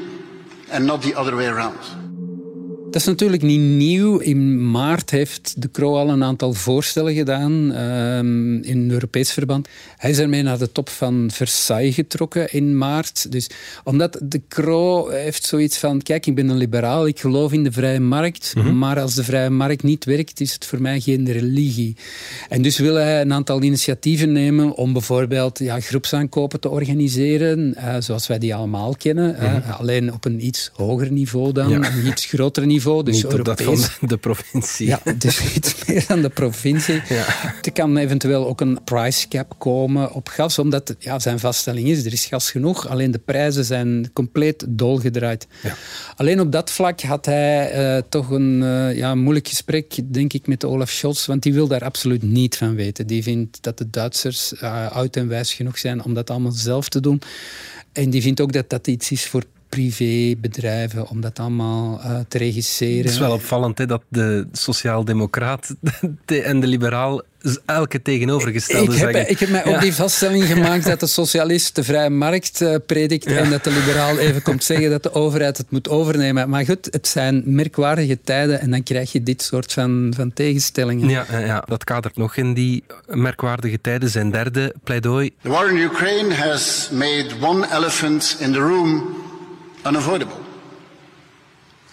and 0.72 0.86
not 0.86 1.01
the 1.01 1.13
other 1.13 1.36
way 1.36 1.48
around. 1.48 2.05
Dat 2.96 3.04
is 3.04 3.10
natuurlijk 3.10 3.42
niet 3.42 3.60
nieuw. 3.60 4.18
In 4.18 4.72
maart 4.72 5.10
heeft 5.10 5.62
de 5.62 5.72
Croo 5.72 5.96
al 5.96 6.10
een 6.10 6.24
aantal 6.24 6.54
voorstellen 6.54 7.14
gedaan 7.14 7.52
um, 7.52 8.62
in 8.62 8.92
Europees 8.92 9.32
verband. 9.32 9.68
Hij 9.98 10.10
is 10.10 10.20
ermee 10.20 10.42
naar 10.42 10.58
de 10.58 10.72
top 10.72 10.90
van 10.90 11.30
Versailles 11.34 11.96
getrokken 11.96 12.54
in 12.54 12.78
maart. 12.78 13.32
Dus 13.32 13.50
omdat 13.84 14.20
de 14.24 14.42
Croo 14.48 15.10
heeft 15.10 15.44
zoiets 15.44 15.78
van: 15.78 16.02
kijk, 16.02 16.25
ik 16.25 16.36
ben 16.36 16.50
een 16.50 16.58
liberaal, 16.58 17.08
ik 17.08 17.20
geloof 17.20 17.52
in 17.52 17.64
de 17.64 17.72
vrije 17.72 18.00
markt. 18.00 18.54
Mhm. 18.56 18.78
Maar 18.78 19.00
als 19.00 19.16
de 19.16 19.24
vrije 19.24 19.50
markt 19.50 19.84
niet 19.84 20.06
werkt, 20.06 20.40
is 20.40 20.54
het 20.54 20.66
voor 20.66 20.82
mij 20.82 21.00
geen 21.00 21.32
religie. 21.32 21.96
En 22.50 22.62
dus 22.62 22.78
wil 22.78 22.96
hij 22.96 23.22
een 23.22 23.34
aantal 23.34 23.62
initiatieven 23.62 24.32
nemen 24.32 24.75
om 24.75 24.94
bijvoorbeeld 24.94 25.60
ja, 25.60 25.80
groepsaankopen 25.80 26.60
te 26.60 26.70
organiseren, 26.70 27.75
uh, 27.78 27.96
zoals 28.00 28.28
wij 28.28 28.40
die 28.40 28.56
allemaal 28.56 28.96
kennen. 28.96 29.36
Mm 29.40 29.64
alleen 29.78 30.14
op 30.14 30.25
een 30.25 30.46
iets 30.46 30.72
hoger 30.74 31.12
niveau 31.12 31.52
dan, 31.52 31.72
een 31.72 32.08
iets 32.08 32.25
groter 32.25 32.66
niveau 32.66 32.84
niveau. 32.86 33.04
Dus 33.04 33.24
Niet 33.24 33.32
Europees. 33.32 33.82
dat 33.82 33.92
van 33.92 34.08
de 34.08 34.18
provincie. 34.18 34.88
Ja, 34.88 35.00
dus 35.18 35.42
iets 35.56 35.86
meer 35.86 36.06
dan 36.08 36.22
de 36.22 36.30
provincie. 36.30 37.01
Ja. 37.10 37.25
Er 37.62 37.72
kan 37.74 37.98
eventueel 37.98 38.48
ook 38.48 38.62
een 38.62 38.80
price 38.84 39.27
cap 39.27 39.56
komen 39.58 40.13
op 40.13 40.27
gas, 40.27 40.60
omdat 40.60 40.96
ja, 41.00 41.20
zijn 41.20 41.39
vaststelling 41.39 41.88
is, 41.88 42.06
er 42.06 42.13
is 42.13 42.25
gas 42.25 42.51
genoeg, 42.51 42.88
alleen 42.88 43.12
de 43.12 43.20
prijzen 43.20 43.65
zijn 43.65 44.10
compleet 44.13 44.65
dolgedraaid. 44.68 45.48
Ja. 45.63 45.75
Alleen 46.15 46.39
op 46.39 46.51
dat 46.51 46.72
vlak 46.72 47.01
had 47.01 47.25
hij 47.25 47.96
uh, 47.96 48.01
toch 48.10 48.30
een 48.30 48.62
uh, 48.62 48.98
ja, 48.98 49.15
moeilijk 49.15 49.48
gesprek, 49.48 50.13
denk 50.13 50.34
ik, 50.34 50.48
met 50.48 50.63
Olaf 50.63 50.89
Scholz, 50.89 51.25
want 51.25 51.44
die 51.44 51.54
wil 51.54 51.68
daar 51.68 51.84
absoluut 51.84 52.24
niet 52.24 52.58
van 52.58 52.75
weten. 52.75 53.08
Die 53.08 53.24
vindt 53.24 53.58
dat 53.62 53.77
de 53.77 53.89
Duitsers 53.89 54.54
uh, 54.54 54.92
oud 54.92 55.15
en 55.15 55.27
wijs 55.27 55.54
genoeg 55.54 55.77
zijn 55.77 56.04
om 56.04 56.13
dat 56.13 56.30
allemaal 56.30 56.51
zelf 56.51 56.89
te 56.89 57.00
doen. 57.00 57.22
En 57.92 58.10
die 58.10 58.22
vindt 58.22 58.42
ook 58.42 58.54
dat 58.54 58.70
dat 58.70 58.88
iets 58.88 59.12
is 59.12 59.25
voor 59.25 59.44
privébedrijven 59.70 61.10
om 61.10 61.22
dat 61.22 61.40
allemaal 61.40 62.00
uh, 62.00 62.20
te 62.28 62.38
regisseren. 62.38 62.98
Het 62.98 63.12
is 63.12 63.18
wel 63.18 63.32
opvallend 63.32 63.78
hè, 63.78 63.86
dat 63.86 64.02
de 64.10 64.48
sociaaldemocraat 64.52 65.76
en 66.26 66.60
de 66.60 66.68
liberaal 66.68 67.22
elke 67.66 68.02
tegenovergestelde 68.02 68.92
ik 68.92 68.98
zeggen. 68.98 69.20
Heb, 69.20 69.28
ik 69.28 69.40
heb 69.40 69.50
mij 69.50 69.66
ook 69.66 69.82
die 69.82 69.94
vaststelling 69.94 70.44
gemaakt 70.44 70.86
dat 70.92 71.00
de 71.00 71.08
socialist 71.08 71.76
de 71.76 71.84
vrije 71.84 72.10
markt 72.10 72.62
uh, 72.62 72.76
predikt 72.86 73.26
en 73.26 73.50
dat 73.50 73.64
de 73.64 73.72
liberaal 73.72 74.18
even 74.18 74.42
komt 74.42 74.64
zeggen 74.64 74.90
dat 74.90 75.04
de 75.04 75.14
overheid 75.14 75.58
het 75.58 75.72
moet 75.72 75.90
overnemen. 75.90 76.50
Maar 76.50 76.66
goed, 76.66 76.88
het 76.92 77.08
zijn 77.08 77.44
merkwaardige 77.46 78.20
tijden 78.24 78.60
en 78.60 78.72
dan 78.72 78.84
krijg 78.84 79.12
je 79.12 79.24
dit 79.24 79.42
soort 79.42 79.74
van, 79.74 80.14
van 80.16 80.34
tegenstellingen. 80.34 81.10
Ja, 81.10 81.26
ja, 81.30 81.64
dat 81.68 81.84
kadert 81.84 82.18
nog 82.18 82.36
in 82.36 82.54
die 82.54 82.84
merkwaardige 83.08 83.82
tijden. 83.82 84.10
Zijn 84.10 84.32
derde 84.32 84.74
pleidooi. 84.84 85.34
The 85.42 85.50
war 85.50 85.70
in 85.70 85.78
Ukraine 85.78 86.34
has 86.34 86.90
made 86.92 87.28
one 87.42 87.68
elephant 87.74 88.38
in 88.40 88.52
the 88.52 88.60
room 88.60 89.24
unavoidable. 89.86 90.38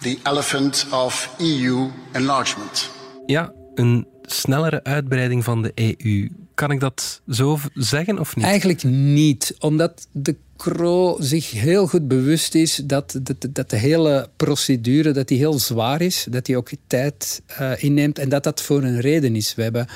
The 0.01 0.19
elephant 0.23 0.87
of 0.91 1.35
EU 1.37 1.89
enlargement. 2.11 2.89
Ja, 3.25 3.53
een 3.75 4.07
snellere 4.21 4.83
uitbreiding 4.83 5.43
van 5.43 5.61
de 5.61 5.71
EU. 5.75 6.29
Kan 6.53 6.71
ik 6.71 6.79
dat 6.79 7.21
zo 7.29 7.59
zeggen 7.73 8.19
of 8.19 8.35
niet? 8.35 8.45
Eigenlijk 8.45 8.83
niet, 8.83 9.55
omdat 9.59 10.07
de 10.11 10.35
Cro 10.57 11.17
zich 11.19 11.51
heel 11.51 11.87
goed 11.87 12.07
bewust 12.07 12.55
is 12.55 12.75
dat, 12.75 13.19
dat, 13.21 13.47
dat, 13.49 13.69
de 13.69 13.75
hele 13.75 14.29
procedure 14.35 15.11
dat 15.11 15.27
die 15.27 15.37
heel 15.37 15.59
zwaar 15.59 16.01
is, 16.01 16.27
dat 16.29 16.45
die 16.45 16.57
ook 16.57 16.69
tijd 16.87 17.41
uh, 17.61 17.83
inneemt 17.83 18.19
en 18.19 18.29
dat 18.29 18.43
dat 18.43 18.61
voor 18.61 18.83
een 18.83 18.99
reden 18.99 19.35
is. 19.35 19.55
We 19.55 19.63
hebben 19.63 19.87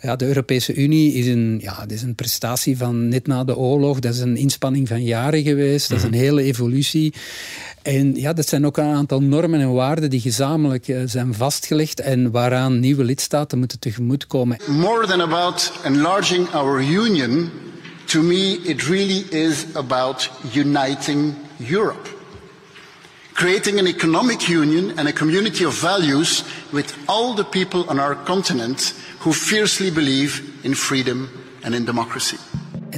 ja, 0.00 0.16
de 0.16 0.26
Europese 0.26 0.74
Unie 0.74 1.12
is 1.12 1.26
een, 1.26 1.58
ja, 1.62 1.80
dat 1.80 1.90
is 1.90 2.02
een 2.02 2.14
prestatie 2.14 2.76
van 2.76 3.08
net 3.08 3.26
na 3.26 3.44
de 3.44 3.56
oorlog. 3.56 3.98
Dat 3.98 4.14
is 4.14 4.20
een 4.20 4.36
inspanning 4.36 4.88
van 4.88 5.02
jaren 5.02 5.42
geweest. 5.42 5.88
Dat 5.88 5.98
is 5.98 6.04
een 6.04 6.10
mhm. 6.10 6.18
hele 6.18 6.42
evolutie. 6.42 7.14
En 7.82 8.14
ja, 8.14 8.32
dat 8.32 8.48
zijn 8.48 8.66
ook 8.66 8.76
een 8.76 8.94
aantal 8.94 9.22
normen 9.22 9.60
en 9.60 9.72
waarden 9.72 10.10
die 10.10 10.20
gezamenlijk 10.20 10.88
uh, 10.88 11.02
zijn 11.04 11.34
vastgelegd 11.34 12.00
en 12.00 12.30
waaraan 12.30 12.80
nieuwe 12.80 13.04
lidstaten 13.04 13.58
moeten 13.58 13.78
tegemoetkomen. 13.78 14.58
More 14.66 15.06
than 15.06 15.20
about 15.20 15.72
enlarging 15.84 16.48
our 16.48 16.82
union, 16.82 17.50
to 18.04 18.22
me 18.22 18.60
it 18.62 18.82
really 18.82 19.24
is 19.30 19.64
about 19.72 20.30
uniting 20.54 21.34
Europe. 21.70 22.17
Creating 23.38 23.78
an 23.78 23.86
economic 23.86 24.48
union 24.48 24.98
and 24.98 25.06
a 25.06 25.12
community 25.12 25.62
of 25.62 25.72
values 25.72 26.42
with 26.72 26.92
all 27.08 27.34
the 27.34 27.44
people 27.44 27.88
on 27.88 28.00
our 28.00 28.16
continent 28.16 28.92
who 29.20 29.32
fiercely 29.32 29.92
believe 29.92 30.58
in 30.64 30.74
freedom 30.74 31.30
and 31.62 31.72
in 31.72 31.84
democracy. 31.84 32.36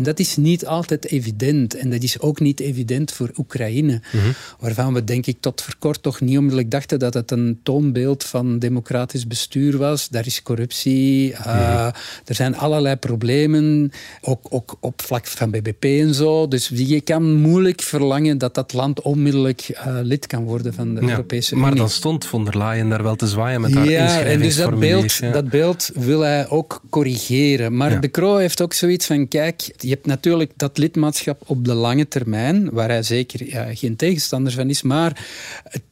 En 0.00 0.07
dat 0.07 0.19
is 0.19 0.37
niet 0.37 0.66
altijd 0.66 1.07
evident. 1.07 1.75
En 1.75 1.90
dat 1.90 2.02
is 2.02 2.21
ook 2.21 2.40
niet 2.40 2.61
evident 2.61 3.12
voor 3.12 3.30
Oekraïne. 3.37 4.00
Mhm. 4.12 4.30
Waarvan 4.59 4.95
we 4.95 5.04
denk 5.04 5.26
ik 5.26 5.37
tot 5.40 5.62
voor 5.62 5.75
kort 5.78 6.02
toch 6.02 6.21
niet 6.21 6.37
onmiddellijk 6.37 6.71
dachten 6.71 6.99
dat 6.99 7.14
het 7.14 7.30
een 7.30 7.61
toonbeeld 7.62 8.25
van 8.25 8.59
democratisch 8.59 9.26
bestuur 9.26 9.78
was. 9.78 10.09
Daar 10.09 10.26
is 10.26 10.42
corruptie. 10.42 11.30
Uh, 11.30 11.87
Er 12.25 12.35
zijn 12.35 12.57
allerlei 12.57 12.97
problemen. 12.97 13.92
Ook, 14.21 14.47
ook 14.49 14.76
op 14.80 15.02
vlak 15.02 15.26
van 15.26 15.50
BBP 15.50 15.85
en 15.85 16.14
zo. 16.14 16.49
Dus 16.49 16.71
je 16.75 17.00
kan 17.00 17.35
moeilijk 17.35 17.83
verlangen 17.83 18.38
dat 18.38 18.54
dat 18.54 18.73
land 18.73 19.00
onmiddellijk 19.00 19.69
uh, 19.69 19.99
lid 20.02 20.26
kan 20.26 20.45
worden 20.45 20.75
van 20.75 20.95
de 20.95 21.02
Europese 21.02 21.52
Unie. 21.54 21.64
Maar 21.64 21.75
dan 21.75 21.90
stond 21.90 22.26
von 22.26 22.45
der 22.45 22.59
Leyen 22.59 22.88
daar 22.88 23.02
wel 23.02 23.16
te 23.16 23.26
zwaaien 23.26 23.61
met 23.61 23.75
haar 23.75 23.88
ja, 23.90 24.21
en 24.21 24.40
dus 24.40 24.57
dat 24.57 24.78
beeld, 24.78 25.33
dat 25.33 25.49
beeld 25.49 25.90
wil 25.95 26.21
hij 26.21 26.49
ook 26.49 26.80
corrigeren. 26.90 27.76
Maar 27.76 28.00
de 28.00 28.11
Croo 28.11 28.37
heeft 28.37 28.62
ook 28.62 28.73
zoiets 28.73 29.07
van, 29.07 29.28
kijk, 29.28 29.71
je 29.90 29.97
hebt 29.97 30.09
natuurlijk 30.09 30.52
dat 30.56 30.78
lidmaatschap 30.78 31.42
op 31.47 31.64
de 31.64 31.75
lange 31.75 32.09
termijn, 32.09 32.70
waar 32.73 32.88
hij 32.88 33.02
zeker 33.02 33.40
geen 33.76 33.97
tegenstander 33.97 34.52
van 34.52 34.68
is, 34.68 34.82
maar 34.82 35.26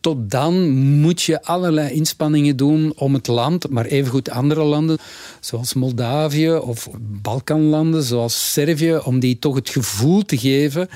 tot 0.00 0.30
dan 0.30 0.70
moet 1.00 1.22
je 1.22 1.42
allerlei 1.42 1.90
inspanningen 1.90 2.56
doen 2.56 2.92
om 2.96 3.14
het 3.14 3.26
land, 3.26 3.70
maar 3.70 3.84
evengoed 3.84 4.30
andere 4.30 4.62
landen, 4.62 4.98
zoals 5.40 5.74
Moldavië 5.74 6.52
of 6.52 6.88
Balkanlanden, 7.22 8.02
zoals 8.02 8.52
Servië, 8.52 8.96
om 9.04 9.18
die 9.20 9.38
toch 9.38 9.54
het 9.54 9.68
gevoel 9.68 10.24
te 10.24 10.38
geven 10.38 10.88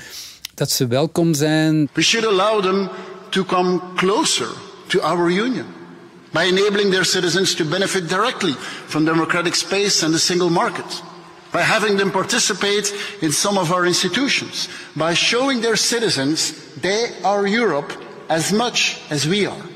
dat 0.53 0.71
ze 0.71 0.87
welkom 0.87 1.33
zijn. 1.33 1.89
We 1.93 2.01
should 2.01 2.27
allow 2.27 2.63
them 2.63 2.89
to 3.29 3.43
come 3.43 3.81
closer 3.95 4.47
to 4.87 4.99
our 4.99 5.29
union 5.29 5.65
by 6.31 6.41
enabling 6.41 6.91
their 6.91 7.05
citizens 7.05 7.55
to 7.55 7.65
benefit 7.65 8.09
directly 8.09 8.55
from 8.87 9.05
democratic 9.05 9.55
space 9.55 10.05
and 10.05 10.13
the 10.13 10.19
single 10.19 10.49
market. 10.49 11.03
By 11.53 11.61
having 11.61 11.97
them 11.97 12.11
participate 12.11 12.91
in 13.21 13.31
some 13.31 13.59
of 13.59 13.71
our 13.71 13.85
institutions, 13.85 14.67
by 14.95 15.13
showing 15.13 15.61
their 15.61 15.77
citizens 15.77 16.53
they 16.81 17.13
are 17.21 17.47
Europe 17.47 17.93
as 18.27 18.51
much 18.51 18.99
as 19.09 19.25
we 19.25 19.47
are 19.47 19.73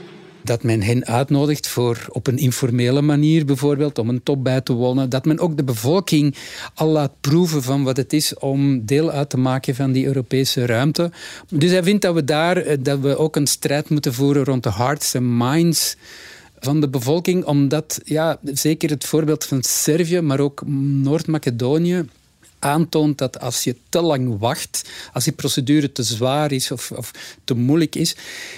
dat 0.48 0.64
men 0.64 0.82
hen 0.82 1.06
uitnodigt 1.06 1.68
voor 1.68 2.06
op 2.10 2.28
een 2.28 2.38
informele 2.38 3.02
manier 3.02 3.46
bijvoorbeeld 3.46 3.98
om 3.98 4.10
een 4.10 4.24
top 4.24 4.44
bij 4.44 4.62
te 4.62 4.74
wonen. 4.74 5.10
Dat 5.10 5.26
men 5.26 5.40
ook 5.40 5.58
de 5.58 5.64
bevolking 5.64 6.36
al 6.74 6.88
laat 6.88 7.12
proeven 7.22 7.64
van 7.64 7.84
wat 7.84 7.98
het 7.98 8.14
is 8.14 8.38
om 8.38 8.86
deel 8.86 9.12
uit 9.12 9.30
te 9.30 9.38
maken 9.38 9.76
van 9.76 9.92
die 9.92 10.06
Europese 10.06 10.66
ruimte. 10.66 11.12
Dus 11.50 11.72
hij 11.72 11.84
vindt 11.84 12.02
dat 12.02 12.14
we 12.14 12.24
daar 12.24 12.58
eh, 12.58 12.78
dat 12.80 13.00
we 13.00 13.18
ook 13.18 13.36
een 13.36 13.48
strijd 13.48 13.90
moeten 13.90 14.14
voeren 14.14 14.44
rond 14.44 14.64
de 14.64 14.72
hearts 14.72 15.14
en 15.14 15.38
minds 15.38 15.96
van 16.60 16.82
de 16.82 16.90
bevolking, 16.90 17.46
omdat 17.46 18.00
ja, 18.04 18.40
zeker 18.44 18.90
het 18.90 19.06
voorbeeld 19.06 19.46
van 19.46 19.64
Servië, 19.64 20.22
maar 20.22 20.40
ook 20.40 20.62
Noord-Macedonië 20.66 22.06
aantoont 22.60 23.18
dat 23.18 23.40
als 23.40 23.64
je 23.64 23.76
te 23.90 24.02
lang 24.02 24.40
wacht, 24.40 24.90
als 25.14 25.24
die 25.24 25.34
procedure 25.34 25.92
te 25.92 26.04
zwaar 26.04 26.52
is 26.52 26.72
of, 26.72 26.92
of, 26.92 27.12
te 27.44 27.54
moeilijk 27.54 27.96
is, 27.96 28.16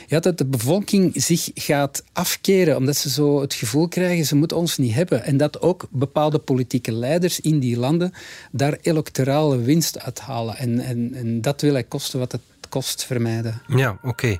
ja, 0.07 0.19
dat 0.19 0.37
de 0.37 0.45
bevolking 0.45 1.11
zich 1.15 1.49
gaat 1.53 2.03
afkeren, 2.13 2.77
omdat 2.77 2.95
ze 2.95 3.09
zo 3.09 3.41
het 3.41 3.53
gevoel 3.53 3.87
krijgen, 3.87 4.25
ze 4.25 4.35
moeten 4.35 4.57
ons 4.57 4.77
niet 4.77 4.93
hebben. 4.93 5.23
En 5.23 5.37
dat 5.37 5.61
ook 5.61 5.87
bepaalde 5.89 6.39
politieke 6.39 6.91
leiders 6.91 7.39
in 7.39 7.59
die 7.59 7.77
landen 7.77 8.13
daar 8.51 8.77
electorale 8.81 9.57
winst 9.57 9.99
uithalen. 9.99 10.57
En, 10.57 10.79
en, 10.79 11.13
en 11.13 11.41
dat 11.41 11.61
wil 11.61 11.73
hij 11.73 11.83
kosten 11.83 12.19
wat 12.19 12.31
het 12.31 12.41
kost 12.69 13.05
vermijden. 13.05 13.61
Ja, 13.67 13.99
oké. 14.03 14.39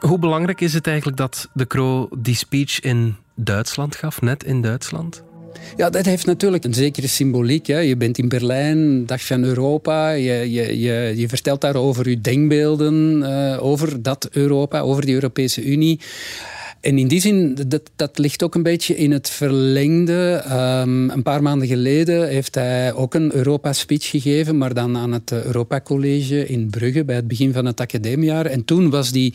Hoe 0.00 0.18
belangrijk 0.18 0.60
is 0.60 0.74
het 0.74 0.86
eigenlijk 0.86 1.16
dat 1.16 1.48
de 1.52 1.66
Croo 1.66 2.08
die 2.18 2.34
speech 2.34 2.80
in 2.80 3.16
Duitsland 3.34 3.96
gaf, 3.96 4.20
net 4.20 4.44
in 4.44 4.62
Duitsland? 4.62 5.22
Ja, 5.76 5.90
dat 5.90 6.04
heeft 6.04 6.26
natuurlijk 6.26 6.64
een 6.64 6.74
zekere 6.74 7.06
symboliek. 7.06 7.66
Hè. 7.66 7.78
Je 7.78 7.96
bent 7.96 8.18
in 8.18 8.28
Berlijn, 8.28 9.06
dag 9.06 9.26
van 9.26 9.42
Europa. 9.42 10.10
Je, 10.10 10.52
je, 10.52 10.80
je, 10.80 11.12
je 11.16 11.28
vertelt 11.28 11.60
daar 11.60 11.76
over 11.76 12.08
je 12.08 12.20
denkbeelden 12.20 13.22
uh, 13.22 13.64
over 13.64 14.02
dat 14.02 14.28
Europa, 14.30 14.80
over 14.80 15.06
de 15.06 15.12
Europese 15.12 15.64
Unie. 15.64 16.00
En 16.80 16.98
in 16.98 17.08
die 17.08 17.20
zin, 17.20 17.58
dat, 17.66 17.90
dat 17.96 18.18
ligt 18.18 18.42
ook 18.42 18.54
een 18.54 18.62
beetje 18.62 18.96
in 18.96 19.12
het 19.12 19.30
verlengde. 19.30 20.44
Um, 20.50 21.10
een 21.10 21.22
paar 21.22 21.42
maanden 21.42 21.68
geleden 21.68 22.28
heeft 22.28 22.54
hij 22.54 22.92
ook 22.92 23.14
een 23.14 23.34
Europa-speech 23.34 24.10
gegeven, 24.10 24.58
maar 24.58 24.74
dan 24.74 24.96
aan 24.96 25.12
het 25.12 25.32
Europa-college 25.32 26.46
in 26.46 26.70
Brugge 26.70 27.04
bij 27.04 27.16
het 27.16 27.28
begin 27.28 27.52
van 27.52 27.64
het 27.64 27.80
academiejaar. 27.80 28.46
En 28.46 28.64
toen 28.64 28.90
was, 28.90 29.12
die, 29.12 29.34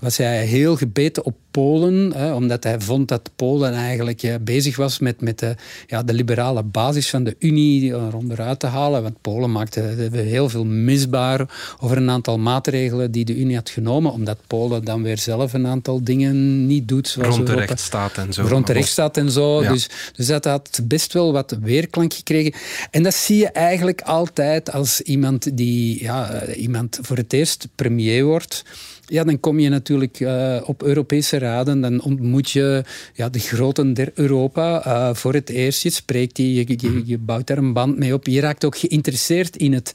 was 0.00 0.16
hij 0.16 0.44
heel 0.44 0.76
gebeten 0.76 1.24
op 1.24 1.36
Polen, 1.58 2.12
hè, 2.14 2.34
omdat 2.34 2.64
hij 2.64 2.80
vond 2.80 3.08
dat 3.08 3.30
Polen 3.36 3.74
eigenlijk 3.74 4.20
ja, 4.20 4.38
bezig 4.38 4.76
was 4.76 4.98
met, 4.98 5.20
met 5.20 5.38
de, 5.38 5.54
ja, 5.86 6.02
de 6.02 6.12
liberale 6.12 6.62
basis 6.62 7.10
van 7.10 7.24
de 7.24 7.36
Unie 7.38 7.94
eronderuit 7.94 8.60
te 8.60 8.66
halen. 8.66 9.02
Want 9.02 9.20
Polen 9.20 9.52
maakte 9.52 9.80
heel 10.12 10.48
veel 10.48 10.64
misbaar 10.64 11.46
over 11.80 11.96
een 11.96 12.10
aantal 12.10 12.38
maatregelen 12.38 13.10
die 13.10 13.24
de 13.24 13.36
Unie 13.36 13.56
had 13.56 13.70
genomen, 13.70 14.12
omdat 14.12 14.38
Polen 14.46 14.84
dan 14.84 15.02
weer 15.02 15.18
zelf 15.18 15.52
een 15.52 15.66
aantal 15.66 16.04
dingen 16.04 16.66
niet 16.66 16.88
doet. 16.88 17.08
Zoals 17.08 17.34
rond 17.34 17.46
de 17.46 17.54
rechtsstaat 17.54 18.16
en 18.16 18.32
zo. 18.32 18.42
Rond 18.42 18.66
de 18.66 18.72
rechtsstaat 18.72 19.16
en 19.16 19.30
zo. 19.30 19.62
Dus, 19.62 19.90
dus 20.16 20.26
dat 20.26 20.44
had 20.44 20.80
best 20.82 21.12
wel 21.12 21.32
wat 21.32 21.56
weerklank 21.62 22.14
gekregen. 22.14 22.52
En 22.90 23.02
dat 23.02 23.14
zie 23.14 23.38
je 23.38 23.48
eigenlijk 23.48 24.00
altijd 24.00 24.72
als 24.72 25.00
iemand 25.00 25.56
die 25.56 26.02
ja, 26.02 26.46
iemand 26.46 26.98
voor 27.02 27.16
het 27.16 27.32
eerst 27.32 27.68
premier 27.74 28.24
wordt 28.24 28.64
ja, 29.08 29.24
dan 29.24 29.40
kom 29.40 29.58
je 29.58 29.68
natuurlijk 29.68 30.20
uh, 30.20 30.60
op 30.64 30.82
Europese 30.82 31.38
raden. 31.38 31.80
Dan 31.80 32.00
ontmoet 32.02 32.50
je 32.50 32.84
ja, 33.14 33.28
de 33.28 33.38
groten 33.38 33.94
der 33.94 34.10
Europa 34.14 34.86
uh, 34.86 35.14
voor 35.14 35.34
het 35.34 35.48
eerst. 35.48 35.82
Je 35.82 35.90
spreekt 35.90 36.36
die, 36.36 36.54
je, 36.54 36.74
je, 36.76 37.02
je, 37.04 37.18
bouwt 37.18 37.46
daar 37.46 37.58
een 37.58 37.72
band 37.72 37.98
mee 37.98 38.14
op. 38.14 38.26
Je 38.26 38.40
raakt 38.40 38.64
ook 38.64 38.78
geïnteresseerd 38.78 39.56
in 39.56 39.72
het, 39.72 39.94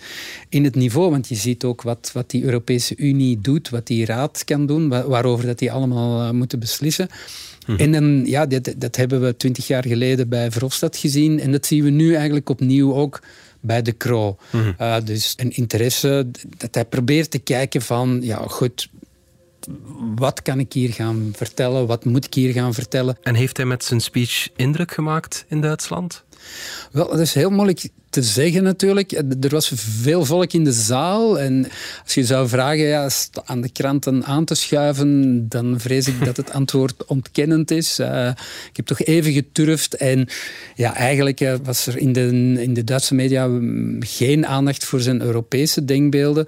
in 0.50 0.64
het 0.64 0.76
niveau. 0.76 1.10
Want 1.10 1.28
je 1.28 1.36
ziet 1.36 1.64
ook 1.64 1.82
wat, 1.82 2.10
wat 2.14 2.30
die 2.30 2.44
Europese 2.44 2.96
Unie 2.98 3.42
doet, 3.42 3.70
wat 3.70 3.88
die 3.88 4.06
raad 4.06 4.44
kan 4.44 4.66
doen, 4.66 4.90
waarover 4.90 5.46
dat 5.46 5.60
die 5.60 5.72
allemaal 5.72 6.22
uh, 6.22 6.32
moeten 6.32 6.60
beslissen. 6.60 7.08
Mhm. 7.68 7.80
En 7.80 7.92
dan, 7.92 8.26
ja, 8.26 8.46
dat, 8.46 8.74
dat 8.78 8.96
hebben 8.96 9.22
we 9.22 9.38
twintig 9.38 9.68
jaar 9.68 9.88
geleden 9.88 10.30
bij 10.30 10.52
Verhofstadt 10.52 10.98
gezien. 10.98 11.40
En 11.40 11.52
dat 11.52 11.66
zien 11.66 11.84
we 11.84 11.90
nu 11.90 12.14
eigenlijk 12.14 12.50
opnieuw 12.50 12.94
ook 12.94 13.22
bij 13.60 13.82
de 13.82 13.92
Kro. 13.92 14.38
Mm 14.52 14.76
uh, 14.82 14.96
dus 15.04 15.34
een 15.38 15.52
interesse 15.52 16.28
dat 16.58 16.76
hij 16.76 16.86
probeert 16.86 17.32
te 17.32 17.40
kijken 17.40 17.82
van, 17.82 18.20
ja 18.22 18.38
goed, 18.48 18.90
wat 20.16 20.42
kan 20.42 20.60
ik 20.60 20.74
hier 20.74 20.94
gaan 20.94 21.32
vertellen? 21.36 21.88
Wat 21.88 22.06
moet 22.06 22.26
ik 22.26 22.34
hier 22.34 22.54
gaan 22.54 22.74
vertellen? 22.74 23.18
En 23.22 23.36
heeft 23.36 23.58
hij 23.58 23.66
met 23.66 23.84
zijn 23.84 24.00
speech 24.00 24.50
indruk 24.56 24.92
gemaakt 24.92 25.46
in 25.48 25.62
Duitsland? 25.62 26.24
Wel, 26.92 27.08
dat 27.08 27.20
is 27.20 27.34
heel 27.34 27.50
moeilijk 27.50 27.90
te 28.10 28.24
zeggen 28.24 28.64
natuurlijk. 28.64 29.12
Er 29.12 29.50
was 29.50 29.72
veel 29.76 30.26
volk 30.26 30.54
in 30.54 30.64
de 30.64 30.72
zaal. 30.72 31.40
En 31.40 31.68
als 32.04 32.14
je 32.14 32.26
zou 32.26 32.48
vragen 32.48 32.86
ja, 32.86 33.10
aan 33.46 33.62
de 33.62 33.72
kranten 33.72 34.26
aan 34.26 34.46
te 34.46 34.56
schuiven, 34.56 35.46
dan 35.50 35.80
vrees 35.80 36.08
ik 36.08 36.26
dat 36.26 36.38
het 36.38 36.52
antwoord 36.60 37.06
ontkennend 37.06 37.72
is. 37.72 38.00
Uh, 38.00 38.28
ik 38.70 38.76
heb 38.76 38.86
toch 38.86 39.02
even 39.02 39.32
geturfd. 39.32 39.96
En 39.96 40.28
ja, 40.76 40.96
eigenlijk 40.96 41.42
uh, 41.42 41.54
was 41.64 41.88
er 41.88 41.98
in 41.98 42.14
de, 42.14 42.28
in 42.62 42.74
de 42.74 42.84
Duitse 42.84 43.16
media 43.16 43.50
geen 44.00 44.48
aandacht 44.48 44.86
voor 44.86 45.00
zijn 45.00 45.22
Europese 45.22 45.86
denkbeelden. 45.86 46.48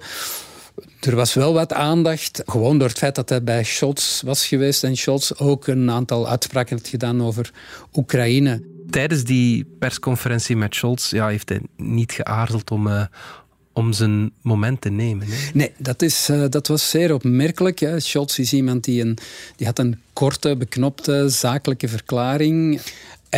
Er 1.00 1.16
was 1.16 1.34
wel 1.34 1.52
wat 1.52 1.72
aandacht, 1.72 2.42
gewoon 2.46 2.78
door 2.78 2.88
het 2.88 2.98
feit 2.98 3.14
dat 3.14 3.28
hij 3.28 3.42
bij 3.42 3.64
Scholz 3.64 4.22
was 4.22 4.46
geweest 4.46 4.84
en 4.84 4.96
Scholz 4.96 5.32
ook 5.32 5.66
een 5.66 5.90
aantal 5.90 6.28
uitspraken 6.28 6.76
had 6.76 6.88
gedaan 6.88 7.22
over 7.22 7.50
Oekraïne. 7.94 8.62
Tijdens 8.90 9.24
die 9.24 9.64
persconferentie 9.78 10.56
met 10.56 10.74
Scholz 10.74 11.10
ja, 11.10 11.28
heeft 11.28 11.48
hij 11.48 11.60
niet 11.76 12.12
geaarzeld 12.12 12.70
om, 12.70 12.86
uh, 12.86 13.04
om 13.72 13.92
zijn 13.92 14.32
moment 14.42 14.80
te 14.80 14.88
nemen. 14.88 15.26
Hè? 15.26 15.50
Nee, 15.52 15.72
dat, 15.78 16.02
is, 16.02 16.30
uh, 16.30 16.44
dat 16.48 16.66
was 16.66 16.90
zeer 16.90 17.14
opmerkelijk. 17.14 17.78
Hè. 17.78 18.00
Scholz 18.00 18.38
is 18.38 18.52
iemand 18.52 18.84
die, 18.84 19.02
een, 19.02 19.18
die 19.56 19.66
had 19.66 19.78
een 19.78 20.00
korte, 20.12 20.56
beknopte 20.56 21.28
zakelijke 21.28 21.88
verklaring. 21.88 22.80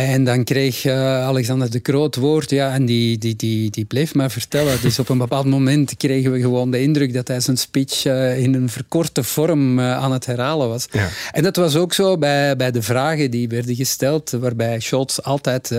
En 0.07 0.23
dan 0.23 0.43
kreeg 0.43 0.85
uh, 0.85 0.93
Alexander 1.27 1.71
de 1.71 1.81
Croo 1.81 2.03
het 2.03 2.15
woord 2.15 2.49
ja, 2.49 2.73
en 2.73 2.85
die, 2.85 3.17
die, 3.17 3.35
die, 3.35 3.69
die 3.69 3.85
bleef 3.85 4.13
maar 4.13 4.31
vertellen. 4.31 4.81
Dus 4.81 4.99
op 4.99 5.09
een 5.09 5.17
bepaald 5.17 5.45
moment 5.45 5.97
kregen 5.97 6.31
we 6.31 6.39
gewoon 6.39 6.71
de 6.71 6.81
indruk 6.81 7.13
dat 7.13 7.27
hij 7.27 7.39
zijn 7.39 7.57
speech 7.57 8.05
uh, 8.05 8.39
in 8.39 8.53
een 8.53 8.69
verkorte 8.69 9.23
vorm 9.23 9.79
uh, 9.79 9.97
aan 9.97 10.11
het 10.11 10.25
herhalen 10.25 10.67
was. 10.67 10.87
Ja. 10.91 11.07
En 11.31 11.43
dat 11.43 11.55
was 11.55 11.75
ook 11.75 11.93
zo 11.93 12.17
bij, 12.17 12.55
bij 12.55 12.71
de 12.71 12.81
vragen 12.81 13.31
die 13.31 13.47
werden 13.47 13.75
gesteld, 13.75 14.29
waarbij 14.31 14.79
Scholz 14.79 15.19
altijd 15.19 15.75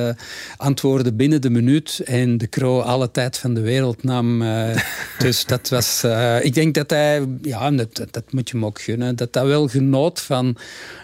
antwoordde 0.56 1.12
binnen 1.12 1.40
de 1.40 1.50
minuut 1.50 2.00
en 2.04 2.38
de 2.38 2.48
Croo 2.48 2.80
alle 2.80 3.10
tijd 3.10 3.38
van 3.38 3.54
de 3.54 3.60
wereld 3.60 4.02
nam. 4.02 4.44
dus 5.18 5.44
dat 5.44 5.68
was... 5.68 6.04
ik 6.42 6.54
denk 6.54 6.74
dat 6.74 6.90
hij... 6.90 7.26
Ja, 7.42 7.70
dat, 7.70 8.06
dat 8.10 8.32
moet 8.32 8.48
je 8.48 8.56
hem 8.56 8.66
ook 8.66 8.80
gunnen. 8.80 9.16
Dat 9.16 9.34
hij 9.34 9.44
wel 9.44 9.68
genoot 9.68 10.20
van 10.20 10.56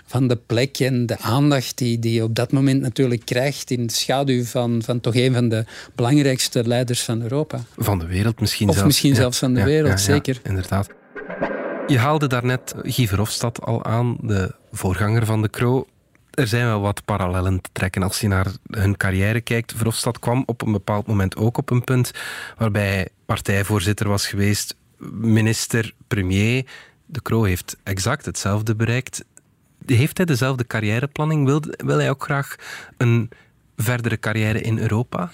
van 0.07 0.29
de 0.29 0.37
plek 0.37 0.79
en 0.79 1.07
de 1.07 1.19
aandacht 1.19 1.79
die, 1.79 1.99
die 1.99 2.13
je 2.13 2.23
op 2.23 2.35
dat 2.35 2.53
moment 2.53 2.81
natuurlijk 2.81 3.25
krijgt 3.25 3.71
in 3.71 3.87
de 3.87 3.93
schaduw 3.93 4.45
van, 4.45 4.83
van 4.83 5.01
toch 5.01 5.15
een 5.15 5.33
van 5.33 5.49
de 5.49 5.65
belangrijkste 5.95 6.67
leiders 6.67 7.03
van 7.03 7.23
Europa. 7.23 7.61
Van 7.77 7.99
de 7.99 8.07
wereld 8.07 8.41
misschien 8.41 8.69
of 8.69 8.75
zelfs. 8.75 8.89
misschien 8.89 9.15
zelfs 9.15 9.39
van 9.39 9.55
de 9.55 9.65
wereld, 9.65 10.01
zeker. 10.01 10.41
inderdaad. 10.43 10.89
Je 11.87 11.99
haalde 11.99 12.27
daarnet 12.27 12.75
Guy 12.83 13.07
Verhofstadt 13.07 13.61
al 13.61 13.85
aan, 13.85 14.17
de 14.21 14.55
voorganger 14.73 15.27
van 15.27 15.43
de 15.43 15.49
Kro. 15.49 15.87
Er 16.31 16.47
zijn 16.47 16.67
wel 16.67 16.81
wat 16.81 17.05
parallellen 17.05 17.61
te 17.61 17.71
trekken 17.73 18.03
als 18.03 18.21
je 18.21 18.29
naar 18.29 18.47
hun 18.71 18.97
carrière 18.97 19.41
kijkt. 19.41 19.73
Verhofstadt 19.77 20.19
kwam 20.19 20.43
op 20.47 20.63
een 20.63 20.73
bepaald 20.73 21.07
moment 21.07 21.37
ook 21.37 21.59
op 21.59 21.71
een 21.71 21.85
punt 21.85 22.11
waarbij 22.57 22.89
hij 22.89 23.09
partijvoorzitter 23.27 24.09
was 24.09 24.27
geweest, 24.27 24.77
minister, 25.13 25.95
premier. 26.09 26.65
De 27.07 27.23
Kro 27.23 27.43
heeft 27.43 27.77
exact 27.83 28.25
hetzelfde 28.25 28.75
bereikt 28.75 29.25
heeft 29.87 30.17
hij 30.17 30.27
dezelfde 30.27 30.67
carrièreplanning? 30.67 31.45
Wil, 31.45 31.63
wil 31.77 31.99
hij 31.99 32.11
ook 32.11 32.25
graag 32.25 32.57
een 32.97 33.31
verdere 33.77 34.19
carrière 34.19 34.61
in 34.61 34.79
Europa? 34.79 35.31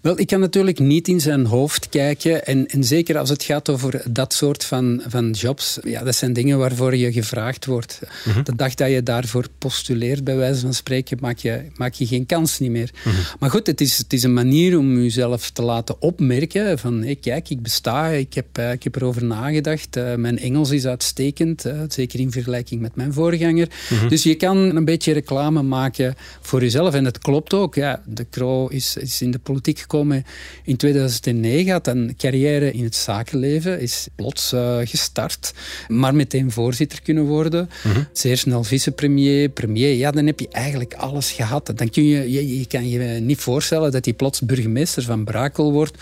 Wel, 0.00 0.20
ik 0.20 0.26
kan 0.26 0.40
natuurlijk 0.40 0.78
niet 0.78 1.08
in 1.08 1.20
zijn 1.20 1.46
hoofd 1.46 1.88
kijken. 1.88 2.46
En, 2.46 2.66
en 2.66 2.84
zeker 2.84 3.18
als 3.18 3.28
het 3.28 3.42
gaat 3.42 3.68
over 3.68 4.02
dat 4.10 4.32
soort 4.34 4.64
van, 4.64 5.02
van 5.06 5.30
jobs. 5.30 5.78
Ja, 5.84 6.02
dat 6.02 6.14
zijn 6.14 6.32
dingen 6.32 6.58
waarvoor 6.58 6.96
je 6.96 7.12
gevraagd 7.12 7.66
wordt. 7.66 8.00
Mhm. 8.24 8.42
De 8.42 8.56
dag 8.56 8.74
dat 8.74 8.90
je 8.90 9.02
daarvoor 9.02 9.46
postuleert, 9.58 10.24
bij 10.24 10.36
wijze 10.36 10.60
van 10.60 10.74
spreken, 10.74 11.18
maak 11.20 11.38
je, 11.38 11.60
maak 11.76 11.94
je 11.94 12.06
geen 12.06 12.26
kans 12.26 12.58
niet 12.58 12.70
meer. 12.70 12.90
Mhm. 13.04 13.14
Maar 13.38 13.50
goed, 13.50 13.66
het 13.66 13.80
is, 13.80 13.98
het 13.98 14.12
is 14.12 14.22
een 14.22 14.32
manier 14.32 14.78
om 14.78 14.96
jezelf 15.02 15.50
te 15.50 15.62
laten 15.62 16.00
opmerken. 16.00 16.78
Van, 16.78 17.02
hey, 17.02 17.16
kijk, 17.16 17.50
ik 17.50 17.62
besta, 17.62 18.08
ik 18.08 18.34
heb, 18.34 18.58
uh, 18.58 18.72
ik 18.72 18.82
heb 18.82 18.96
erover 18.96 19.24
nagedacht. 19.24 19.96
Uh, 19.96 20.14
mijn 20.14 20.38
Engels 20.38 20.70
is 20.70 20.86
uitstekend, 20.86 21.66
uh, 21.66 21.80
zeker 21.88 22.20
in 22.20 22.32
vergelijking 22.32 22.80
met 22.80 22.96
mijn 22.96 23.12
voorganger. 23.12 23.68
Mhm. 23.90 24.08
Dus 24.08 24.22
je 24.22 24.34
kan 24.34 24.56
een 24.56 24.84
beetje 24.84 25.12
reclame 25.12 25.62
maken 25.62 26.14
voor 26.40 26.60
jezelf. 26.60 26.94
En 26.94 27.04
het 27.04 27.18
klopt 27.18 27.54
ook 27.54 27.74
ja, 27.74 28.02
de 28.06 28.26
Croo 28.30 28.66
is, 28.66 28.96
is 28.96 29.22
in 29.22 29.30
de 29.30 29.38
politiek 29.38 29.81
gekomen 29.82 30.24
in 30.64 30.76
2009, 30.76 31.72
had 31.72 31.86
een 31.86 32.14
carrière 32.16 32.72
in 32.72 32.84
het 32.84 32.94
zakenleven, 32.94 33.80
is 33.80 34.06
plots 34.14 34.52
uh, 34.52 34.78
gestart, 34.84 35.52
maar 35.88 36.14
meteen 36.14 36.50
voorzitter 36.50 37.02
kunnen 37.02 37.24
worden. 37.24 37.70
Mm 37.82 38.06
Zeer 38.12 38.38
snel 38.38 38.64
vicepremier, 38.64 39.48
premier. 39.48 39.94
Ja, 39.94 40.10
dan 40.10 40.26
heb 40.26 40.40
je 40.40 40.48
eigenlijk 40.48 40.94
alles 40.94 41.32
gehad. 41.32 41.72
Dan 41.74 41.90
kun 41.90 42.04
je, 42.04 42.30
je, 42.30 42.58
je 42.58 42.66
kan 42.66 42.88
je 42.88 42.98
niet 43.20 43.40
voorstellen 43.40 43.92
dat 43.92 44.04
hij 44.04 44.14
plots 44.14 44.40
burgemeester 44.40 45.02
van 45.02 45.24
Brakel 45.24 45.72
wordt, 45.72 45.98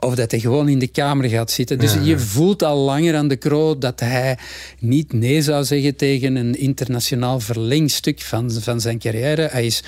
of 0.00 0.14
dat 0.14 0.30
hij 0.30 0.40
gewoon 0.40 0.68
in 0.68 0.78
de 0.78 0.86
Kamer 0.86 1.28
gaat 1.28 1.50
zitten. 1.50 1.78
Dus 1.78 1.96
je 2.02 2.18
voelt 2.18 2.62
al 2.62 2.76
langer 2.76 3.16
aan 3.16 3.28
de 3.28 3.38
Croo 3.38 3.78
dat 3.78 4.00
hij 4.00 4.38
niet 4.78 5.12
nee 5.12 5.42
zou 5.42 5.64
zeggen 5.64 5.96
tegen 5.96 6.36
een 6.36 6.58
internationaal 6.58 7.40
verlengstuk 7.40 8.20
van, 8.20 8.50
van 8.50 8.80
zijn 8.80 8.98
carrière. 8.98 9.48
Hij 9.50 9.66
is, 9.66 9.82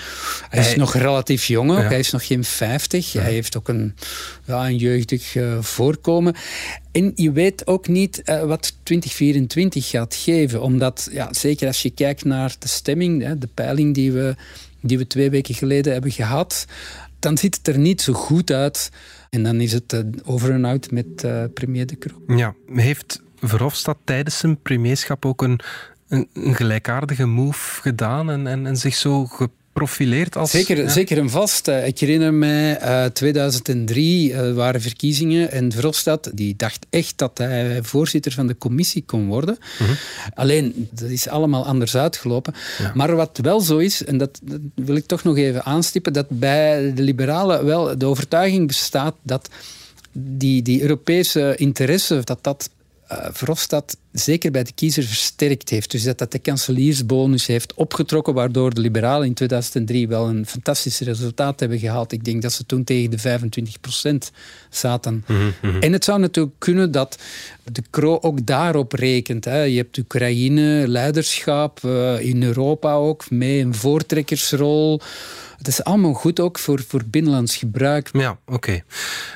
hij 0.48 0.60
is 0.60 0.74
nog 0.74 0.94
relatief 0.94 1.44
jong 1.44 1.70
ook. 1.70 1.88
Hij 1.88 1.98
is 1.98 2.10
nog 2.10 2.26
geen 2.26 2.44
50. 2.44 3.12
Hij 3.12 3.32
heeft 3.32 3.56
ook 3.56 3.68
een, 3.68 3.94
ja, 4.44 4.66
een 4.66 4.76
jeugdig 4.76 5.34
uh, 5.34 5.58
voorkomen. 5.60 6.34
En 6.92 7.12
je 7.14 7.32
weet 7.32 7.66
ook 7.66 7.88
niet 7.88 8.22
uh, 8.24 8.42
wat 8.42 8.76
2024 8.82 9.88
gaat 9.88 10.14
geven. 10.14 10.62
Omdat, 10.62 11.08
ja, 11.12 11.32
zeker 11.32 11.66
als 11.66 11.82
je 11.82 11.90
kijkt 11.90 12.24
naar 12.24 12.54
de 12.58 12.68
stemming, 12.68 13.22
hè, 13.22 13.38
de 13.38 13.48
peiling 13.54 13.94
die 13.94 14.12
we, 14.12 14.34
die 14.80 14.98
we 14.98 15.06
twee 15.06 15.30
weken 15.30 15.54
geleden 15.54 15.92
hebben 15.92 16.10
gehad, 16.10 16.66
dan 17.18 17.38
ziet 17.38 17.56
het 17.56 17.68
er 17.68 17.78
niet 17.78 18.02
zo 18.02 18.12
goed 18.12 18.50
uit. 18.50 18.90
En 19.30 19.42
dan 19.42 19.60
is 19.60 19.72
het 19.72 19.92
uh, 19.92 20.00
over 20.24 20.50
en 20.50 20.64
out 20.64 20.90
met 20.90 21.24
uh, 21.24 21.44
premier 21.54 21.86
De 21.86 21.98
Croo. 21.98 22.36
Ja, 22.36 22.54
heeft 22.66 23.22
Verhofstadt 23.40 23.98
tijdens 24.04 24.38
zijn 24.38 24.62
premierschap 24.62 25.26
ook 25.26 25.42
een, 25.42 25.60
een, 26.08 26.28
een 26.32 26.54
gelijkaardige 26.54 27.26
move 27.26 27.80
gedaan 27.80 28.30
en, 28.30 28.46
en, 28.46 28.66
en 28.66 28.76
zich 28.76 28.94
zo 28.94 29.26
geprofileerd 29.72 30.36
als... 30.36 30.50
Zeker, 30.50 30.90
zeker 30.90 31.18
en 31.18 31.30
vast. 31.30 31.68
Eh, 31.68 31.86
ik 31.86 31.98
herinner 31.98 32.34
mij, 32.34 32.82
uh, 32.82 33.04
2003 33.04 34.30
uh, 34.30 34.52
waren 34.52 34.80
verkiezingen 34.80 35.50
en 35.50 35.72
Verhofstadt 35.72 36.36
die 36.36 36.56
dacht 36.56 36.86
echt 36.90 37.18
dat 37.18 37.38
hij 37.38 37.82
voorzitter 37.82 38.32
van 38.32 38.46
de 38.46 38.58
commissie 38.58 39.02
kon 39.06 39.26
worden. 39.26 39.58
Mhm. 39.78 39.90
Alleen, 40.34 40.88
dat 40.90 41.08
is 41.08 41.28
allemaal 41.28 41.66
anders 41.66 41.96
uitgelopen. 41.96 42.54
Maar 42.94 43.16
wat 43.16 43.38
wel 43.42 43.60
zo 43.60 43.78
is, 43.78 44.04
en 44.04 44.18
dat, 44.18 44.40
dat, 44.42 44.60
wil 44.74 44.96
ik 44.96 45.06
toch 45.06 45.22
nog 45.22 45.36
even 45.36 45.64
aanstippen, 45.64 46.12
dat 46.12 46.26
bij 46.28 46.94
de 46.94 47.02
liberalen 47.02 47.64
wel 47.64 47.98
de 47.98 48.06
overtuiging 48.06 48.66
bestaat 48.66 49.14
dat 49.22 49.48
die, 50.12 50.62
die 50.62 50.80
Europese 50.80 51.54
interesse, 51.56 52.20
dat 52.24 52.38
dat 52.40 52.70
Verhofstadt 53.32 53.96
zeker 54.12 54.50
bij 54.50 54.64
de 54.64 54.72
kiezer 54.72 55.02
versterkt 55.02 55.68
heeft. 55.68 55.90
Dus 55.90 56.02
dat 56.02 56.18
dat 56.18 56.32
de 56.32 56.38
kanseliersbonus 56.38 57.46
heeft 57.46 57.74
opgetrokken, 57.74 58.34
waardoor 58.34 58.74
de 58.74 58.80
liberalen 58.80 59.26
in 59.26 59.34
2003 59.34 60.08
wel 60.08 60.28
een 60.28 60.46
fantastisch 60.46 61.00
resultaat 61.00 61.60
hebben 61.60 61.78
gehaald. 61.78 62.12
Ik 62.12 62.24
denk 62.24 62.42
dat 62.42 62.52
ze 62.52 62.66
toen 62.66 62.84
tegen 62.84 63.10
de 63.10 63.18
25 63.18 63.80
procent 63.80 64.30
zaten. 64.70 65.24
Mhm, 65.26 65.38
mhm. 65.62 65.80
En 65.80 65.92
het 65.92 66.04
zou 66.04 66.20
natuurlijk 66.20 66.54
kunnen 66.58 66.90
dat 66.90 67.18
de 67.72 67.82
Kro 67.90 68.18
ook 68.20 68.46
daarop 68.46 68.92
rekent. 68.92 69.44
Hè. 69.44 69.62
Je 69.62 69.76
hebt 69.76 69.98
Oekraïne, 69.98 70.88
leiderschap, 70.88 71.80
uh, 71.84 72.20
in 72.20 72.42
Europa 72.42 72.94
ook, 72.94 73.30
mee 73.30 73.60
een 73.60 73.74
voortrekkersrol. 73.74 75.00
Het 75.60 75.68
is 75.68 75.84
allemaal 75.84 76.12
goed 76.12 76.40
ook 76.40 76.58
voor, 76.58 76.82
voor 76.88 77.02
binnenlands 77.06 77.56
gebruik. 77.56 78.08
Ja, 78.12 78.38
oké. 78.46 78.80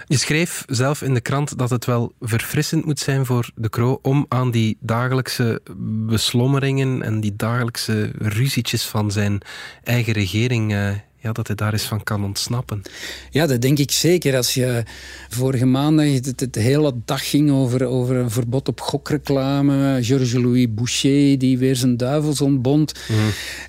Je 0.07 0.17
schreef 0.17 0.65
zelf 0.67 1.03
in 1.03 1.15
de 1.15 1.21
krant 1.21 1.59
dat 1.59 1.71
het 1.71 1.85
wel 1.85 2.13
verfrissend 2.21 2.85
moet 2.85 2.99
zijn 2.99 3.27
voor 3.27 3.51
de 3.55 3.69
Kro 3.69 3.99
om 4.03 4.27
aan 4.29 4.51
die 4.51 4.77
dagelijkse 4.81 5.61
beslommeringen 6.07 7.03
en 7.03 7.21
die 7.21 7.37
dagelijkse 7.37 8.13
ruzietjes 8.19 8.87
van 8.87 9.11
zijn 9.11 9.41
eigen 9.83 10.13
regering 10.13 10.73
uh, 10.73 10.91
ja, 11.25 11.33
dat 11.33 11.47
hij 11.47 11.57
daar 11.57 11.73
eens 11.73 11.83
van 11.83 12.03
kan 12.03 12.25
ontsnappen. 12.25 12.83
Ja, 13.31 13.47
dat 13.47 13.61
denk 13.61 13.79
ik 13.79 13.91
zeker. 13.91 14.37
Als 14.37 14.55
je 14.55 14.83
vorige 15.29 15.67
maandag 15.67 16.13
het, 16.13 16.41
het 16.41 16.55
hele 16.55 16.95
dag 17.05 17.31
ging 17.31 17.51
over, 17.51 17.85
over 17.87 18.17
een 18.17 18.31
verbod 18.31 18.69
op 18.69 18.81
gokreclame, 18.81 19.99
Georges-Louis 20.03 20.75
Boucher 20.75 21.39
die 21.39 21.59
weer 21.59 21.77
zijn 21.77 21.97
duivels 21.97 22.41
ontbond. 22.41 22.93
Mhm. 23.09 23.19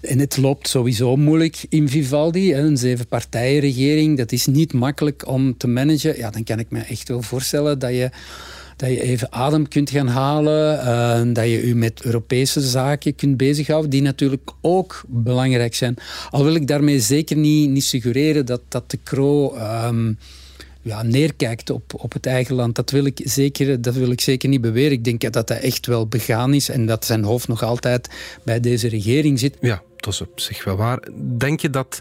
En 0.02 0.20
het 0.20 0.38
loopt 0.38 0.68
sowieso 0.68 1.16
moeilijk 1.16 1.66
in 1.70 1.90
Vivaldi, 1.90 2.56
een 2.56 2.78
zevenpartijenregering. 2.78 4.18
Dat 4.18 4.32
is 4.32 4.46
niet 4.46 4.74
makkelijk 4.74 5.28
om 5.28 5.58
te 5.58 5.68
managen. 5.68 6.18
Ja, 6.18 6.30
dan 6.30 6.44
kan 6.44 6.60
ik 6.60 6.70
me 6.70 6.80
echt 6.80 7.08
wel 7.08 7.22
voorstellen 7.22 7.80
dat 7.80 7.92
je 7.92 8.10
dat 8.76 8.90
je 8.90 9.02
even 9.02 9.32
adem 9.32 9.68
kunt 9.68 9.90
gaan 9.90 10.08
halen, 10.08 10.80
uh, 10.80 11.34
dat 11.34 11.46
je 11.46 11.68
je 11.68 11.76
met 11.76 12.02
Europese 12.02 12.62
zaken 12.62 13.16
kunt 13.16 13.38
bezighouden, 13.38 13.90
die 13.90 14.02
natuurlijk 14.02 14.52
ook 14.62 15.04
belangrijk 15.08 15.76
zijn. 15.76 15.96
Al 16.30 16.44
wil 16.44 16.56
ik 16.56 16.68
daarmee 16.68 17.00
zeker 17.00 17.38
niet, 17.38 17.70
niet 17.70 17.84
suggereren 17.84 18.46
dat, 18.46 18.62
dat 18.68 18.92
de 18.92 19.00
Kro 19.04 19.56
um, 19.58 20.18
ja, 20.82 21.04
neerkijkt 21.04 21.70
op, 21.70 21.94
op 21.98 22.14
het 22.14 22.26
eigen 22.26 22.56
land. 22.56 22.76
Dat 22.76 22.92
wil, 22.92 23.06
ik 23.06 23.22
zeker, 23.24 23.82
dat 23.82 23.94
wil 23.94 24.12
ik 24.12 24.22
zeker 24.22 24.50
niet 24.50 24.62
beweren. 24.62 24.92
Ik 24.92 25.04
denk 25.04 25.34
dat 25.34 25.50
hij 25.50 25.60
echt 25.60 25.86
wel 25.86 26.08
begaan 26.08 26.54
is 26.54 26.70
en 26.70 26.86
dat 26.86 27.06
zijn 27.06 27.24
hoofd 27.24 27.48
nog 27.48 27.64
altijd 27.64 28.10
bij 28.44 28.60
deze 28.60 28.88
regering 28.88 29.40
zit. 29.40 29.58
Ja, 29.62 29.82
dat 29.96 30.14
is 30.14 30.22
op 30.22 30.40
zich 30.40 30.64
wel 30.64 30.76
waar. 30.76 31.08
Denk 31.38 31.60
je 31.60 31.70
dat, 31.70 32.00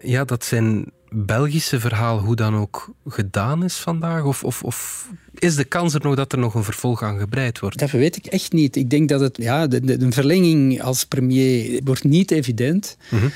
ja, 0.00 0.24
dat 0.24 0.44
zijn 0.44 0.92
Belgische 1.14 1.80
verhaal 1.80 2.18
hoe 2.18 2.36
dan 2.36 2.56
ook 2.56 2.90
gedaan 3.06 3.64
is 3.64 3.76
vandaag? 3.76 4.24
Of, 4.24 4.44
of, 4.44 4.62
of 4.62 5.08
is 5.42 5.56
de 5.56 5.64
kans 5.64 5.94
er 5.94 6.00
nog 6.02 6.14
dat 6.14 6.32
er 6.32 6.38
nog 6.38 6.54
een 6.54 6.64
vervolg 6.64 7.02
aan 7.02 7.18
gebreid 7.18 7.58
wordt? 7.58 7.78
Dat 7.78 7.90
weet 7.90 8.16
ik 8.16 8.26
echt 8.26 8.52
niet. 8.52 8.76
Ik 8.76 8.90
denk 8.90 9.08
dat 9.08 9.20
het, 9.20 9.36
ja, 9.36 9.66
de, 9.66 9.96
de, 9.96 10.12
verlenging 10.12 10.82
als 10.82 11.04
premier 11.04 11.80
wordt 11.84 12.04
niet 12.04 12.30
evident. 12.30 12.96
Mm 13.08 13.30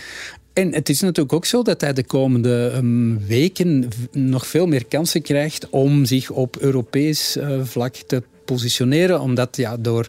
En 0.53 0.75
het 0.75 0.89
is 0.89 1.01
natuurlijk 1.01 1.33
ook 1.33 1.45
zo 1.45 1.63
dat 1.63 1.81
hij 1.81 1.93
de 1.93 2.05
komende 2.05 2.73
um, 2.75 3.27
weken 3.27 3.89
nog 4.13 4.47
veel 4.47 4.67
meer 4.67 4.85
kansen 4.85 5.23
krijgt 5.23 5.71
om 5.71 6.05
zich 6.05 6.31
op 6.31 6.57
Europees 6.57 7.37
uh, 7.37 7.65
vlak 7.65 7.95
te 7.95 8.23
positioneren. 8.45 9.21
Omdat 9.21 9.57
ja, 9.57 9.77
door 9.77 10.07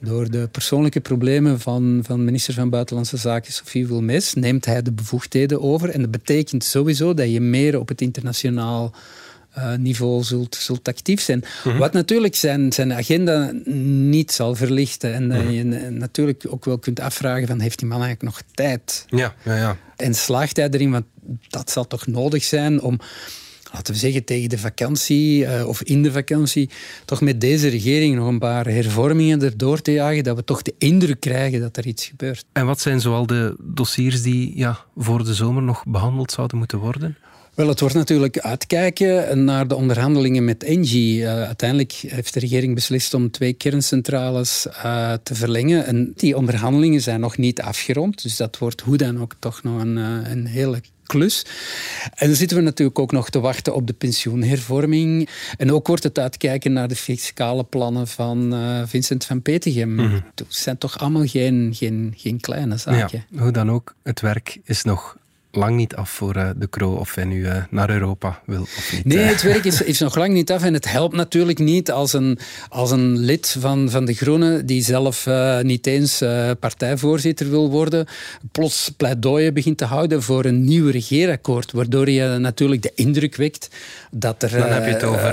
door 0.00 0.30
de 0.30 0.48
persoonlijke 0.52 1.00
problemen 1.00 1.60
van, 1.60 2.00
van 2.06 2.24
minister 2.24 2.54
van 2.54 2.70
Buitenlandse 2.70 3.16
Zaken 3.16 3.52
Sophie 3.52 3.86
Wilmes 3.86 4.34
neemt 4.34 4.64
hij 4.64 4.82
de 4.82 4.92
bevoegdheden 4.92 5.62
over. 5.62 5.90
En 5.90 6.00
dat 6.00 6.10
betekent 6.10 6.64
sowieso 6.64 7.14
dat 7.14 7.30
je 7.30 7.40
meer 7.40 7.78
op 7.78 7.88
het 7.88 8.00
internationaal 8.00 8.92
uh, 9.58 9.74
niveau 9.74 10.22
zult, 10.22 10.54
zult 10.54 10.88
actief 10.88 11.20
zijn. 11.20 11.44
Mhm. 11.64 11.78
Wat 11.78 11.92
natuurlijk 11.92 12.34
zijn, 12.34 12.72
zijn 12.72 12.92
agenda 12.92 13.52
niet 13.64 14.32
zal 14.32 14.54
verlichten. 14.54 15.14
En 15.14 15.30
uh, 15.30 15.56
je 15.56 15.64
natuurlijk 15.90 16.44
ook 16.48 16.64
wel 16.64 16.78
kunt 16.78 17.00
afvragen 17.00 17.46
van 17.46 17.60
heeft 17.60 17.78
die 17.78 17.88
man 17.88 18.02
eigenlijk 18.02 18.34
nog 18.34 18.42
tijd? 18.54 19.04
Ja, 19.08 19.34
ja, 19.44 19.56
ja. 19.56 19.76
En 19.96 20.14
slaagt 20.14 20.56
hij 20.56 20.68
erin? 20.68 20.90
Want 20.90 21.04
dat 21.48 21.70
zal 21.70 21.86
toch 21.86 22.06
nodig 22.06 22.44
zijn 22.44 22.80
om 22.80 23.00
laten 23.74 23.92
we 23.92 23.98
zeggen, 23.98 24.24
tegen 24.24 24.48
de 24.48 24.58
vakantie 24.58 25.44
uh, 25.44 25.66
of 25.66 25.82
in 25.82 26.02
de 26.02 26.12
vakantie, 26.12 26.70
toch 27.04 27.20
met 27.20 27.40
deze 27.40 27.68
regering 27.68 28.16
nog 28.16 28.28
een 28.28 28.38
paar 28.38 28.66
hervormingen 28.66 29.42
erdoor 29.42 29.80
te 29.80 29.92
jagen, 29.92 30.24
dat 30.24 30.36
we 30.36 30.44
toch 30.44 30.62
de 30.62 30.74
indruk 30.78 31.20
krijgen 31.20 31.60
dat 31.60 31.76
er 31.76 31.86
iets 31.86 32.06
gebeurt. 32.06 32.44
En 32.52 32.66
wat 32.66 32.80
zijn 32.80 33.00
zoal 33.00 33.26
de 33.26 33.56
dossiers 33.60 34.22
die 34.22 34.52
ja, 34.56 34.78
voor 34.96 35.24
de 35.24 35.34
zomer 35.34 35.62
nog 35.62 35.84
behandeld 35.86 36.32
zouden 36.32 36.58
moeten 36.58 36.78
worden? 36.78 37.16
Wel, 37.54 37.68
het 37.68 37.80
wordt 37.80 37.94
natuurlijk 37.94 38.38
uitkijken 38.38 39.44
naar 39.44 39.68
de 39.68 39.74
onderhandelingen 39.74 40.44
met 40.44 40.64
Engie. 40.64 41.20
Uh, 41.20 41.42
uiteindelijk 41.42 41.92
heeft 41.92 42.34
de 42.34 42.40
regering 42.40 42.74
beslist 42.74 43.14
om 43.14 43.30
twee 43.30 43.52
kerncentrales 43.52 44.66
uh, 44.70 45.12
te 45.22 45.34
verlengen. 45.34 45.86
En 45.86 46.12
die 46.16 46.36
onderhandelingen 46.36 47.00
zijn 47.00 47.20
nog 47.20 47.36
niet 47.36 47.60
afgerond. 47.60 48.22
Dus 48.22 48.36
dat 48.36 48.58
wordt 48.58 48.80
hoe 48.80 48.96
dan 48.96 49.20
ook 49.20 49.34
toch 49.38 49.62
nog 49.62 49.80
een, 49.80 49.96
uh, 49.96 50.30
een 50.30 50.46
hele 50.46 50.80
klus. 51.06 51.46
En 52.14 52.26
dan 52.26 52.36
zitten 52.36 52.56
we 52.56 52.62
natuurlijk 52.62 52.98
ook 52.98 53.12
nog 53.12 53.30
te 53.30 53.40
wachten 53.40 53.74
op 53.74 53.86
de 53.86 53.92
pensioenhervorming. 53.92 55.28
En 55.56 55.72
ook 55.72 55.86
wordt 55.86 56.02
het 56.02 56.18
uitkijken 56.18 56.72
naar 56.72 56.88
de 56.88 56.96
fiscale 56.96 57.64
plannen 57.64 58.08
van 58.08 58.54
uh, 58.54 58.82
Vincent 58.86 59.24
van 59.24 59.42
Petegem. 59.42 59.94
Mm 59.94 60.22
Het 60.34 60.44
zijn 60.48 60.78
toch 60.78 60.98
allemaal 60.98 61.26
geen, 61.26 61.72
geen, 61.74 62.14
geen 62.16 62.40
kleine 62.40 62.76
zaken. 62.76 63.24
Ja, 63.30 63.40
hoe 63.40 63.52
dan 63.52 63.70
ook, 63.70 63.94
het 64.02 64.20
werk 64.20 64.58
is 64.64 64.82
nog 64.82 65.16
lang 65.56 65.76
niet 65.76 65.96
af 65.96 66.10
voor 66.10 66.36
uh, 66.36 66.50
de 66.56 66.66
Kro 66.66 66.94
of 66.94 67.14
hij 67.14 67.24
nu 67.24 67.40
uh, 67.40 67.56
naar 67.70 67.90
Europa 67.90 68.40
wil 68.46 68.62
of 68.62 68.92
niet. 68.92 69.04
Nee, 69.04 69.18
het 69.18 69.42
werk 69.42 69.64
is, 69.64 69.82
is 69.82 69.98
nog 69.98 70.16
lang 70.16 70.32
niet 70.32 70.52
af 70.52 70.62
en 70.62 70.74
het 70.74 70.90
helpt 70.90 71.14
natuurlijk 71.14 71.58
niet 71.58 71.90
als 71.90 72.12
een, 72.12 72.38
als 72.68 72.90
een 72.90 73.18
lid 73.18 73.56
van, 73.58 73.90
van 73.90 74.04
de 74.04 74.14
Groenen 74.14 74.66
die 74.66 74.82
zelf 74.82 75.26
uh, 75.26 75.60
niet 75.60 75.86
eens 75.86 76.22
partijvoorzitter 76.60 77.50
wil 77.50 77.70
worden, 77.70 78.06
plots 78.52 78.92
pleidooien 78.96 79.54
begint 79.54 79.78
te 79.78 79.84
houden 79.84 80.22
voor 80.22 80.44
een 80.44 80.64
nieuw 80.64 80.90
regeerakkoord, 80.90 81.72
waardoor 81.72 82.10
je 82.10 82.36
natuurlijk 82.38 82.82
de 82.82 82.92
indruk 82.94 83.36
wekt 83.36 83.68
dat 84.10 84.42
er... 84.42 84.50
Dan 84.50 84.68
heb 84.68 84.84
je 84.84 84.92
het 84.92 85.04
over 85.04 85.32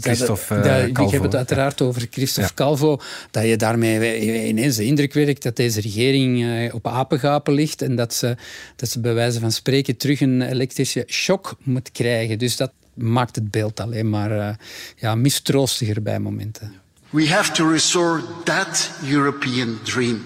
Christophe 0.00 0.60
Calvo. 0.92 1.06
Ik 1.06 1.10
heb 1.10 1.22
het 1.22 1.36
uiteraard 1.36 1.80
over 1.80 2.06
Christophe 2.10 2.54
Calvo, 2.54 3.00
dat 3.30 3.44
je 3.44 3.56
daarmee 3.56 4.46
ineens 4.48 4.76
de 4.76 4.84
indruk 4.84 5.12
wekt 5.12 5.42
dat 5.42 5.56
deze 5.56 5.80
regering 5.80 6.72
op 6.72 6.86
apengapen 6.86 7.54
ligt 7.54 7.82
en 7.82 7.96
dat 7.96 8.14
ze, 8.14 8.36
dat 8.76 8.88
ze 8.88 9.00
bij 9.00 9.14
wijze 9.14 9.39
van 9.40 9.52
spreken 9.52 9.96
terug 9.96 10.20
een 10.20 10.42
elektrische 10.42 11.04
shock 11.06 11.56
moet 11.62 11.92
krijgen. 11.92 12.38
Dus 12.38 12.56
dat 12.56 12.72
maakt 12.94 13.34
het 13.34 13.50
beeld 13.50 13.80
alleen 13.80 14.10
maar 14.10 14.30
uh, 14.30 14.48
ja, 14.96 15.14
mistroostiger 15.14 16.02
bij 16.02 16.18
momenten. 16.18 16.74
We 17.10 17.28
have 17.28 17.52
to 17.52 17.70
restore 17.70 18.22
that 18.44 18.90
European 19.08 19.78
dream. 19.82 20.24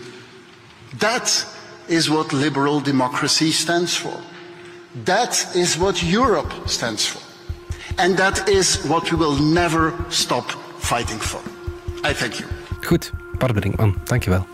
That 0.98 1.46
is 1.86 2.06
what 2.06 2.32
liberal 2.32 2.82
democracy 2.82 3.52
stands 3.52 3.96
for. 3.96 4.16
That 5.02 5.48
is 5.54 5.76
what 5.76 6.00
Europe 6.00 6.52
stands 6.64 7.06
for. 7.06 7.20
And 7.96 8.16
that 8.16 8.48
is 8.48 8.82
what 8.82 9.10
we 9.10 9.16
will 9.16 9.42
never 9.42 9.92
stop 10.08 10.58
fighting 10.78 11.20
for. 11.20 11.40
I 12.02 12.14
thank 12.14 12.34
you. 12.34 12.48
Goed, 12.80 13.10
Bart 13.38 13.54
Brinkman, 13.54 14.00
dankjewel. 14.04 14.53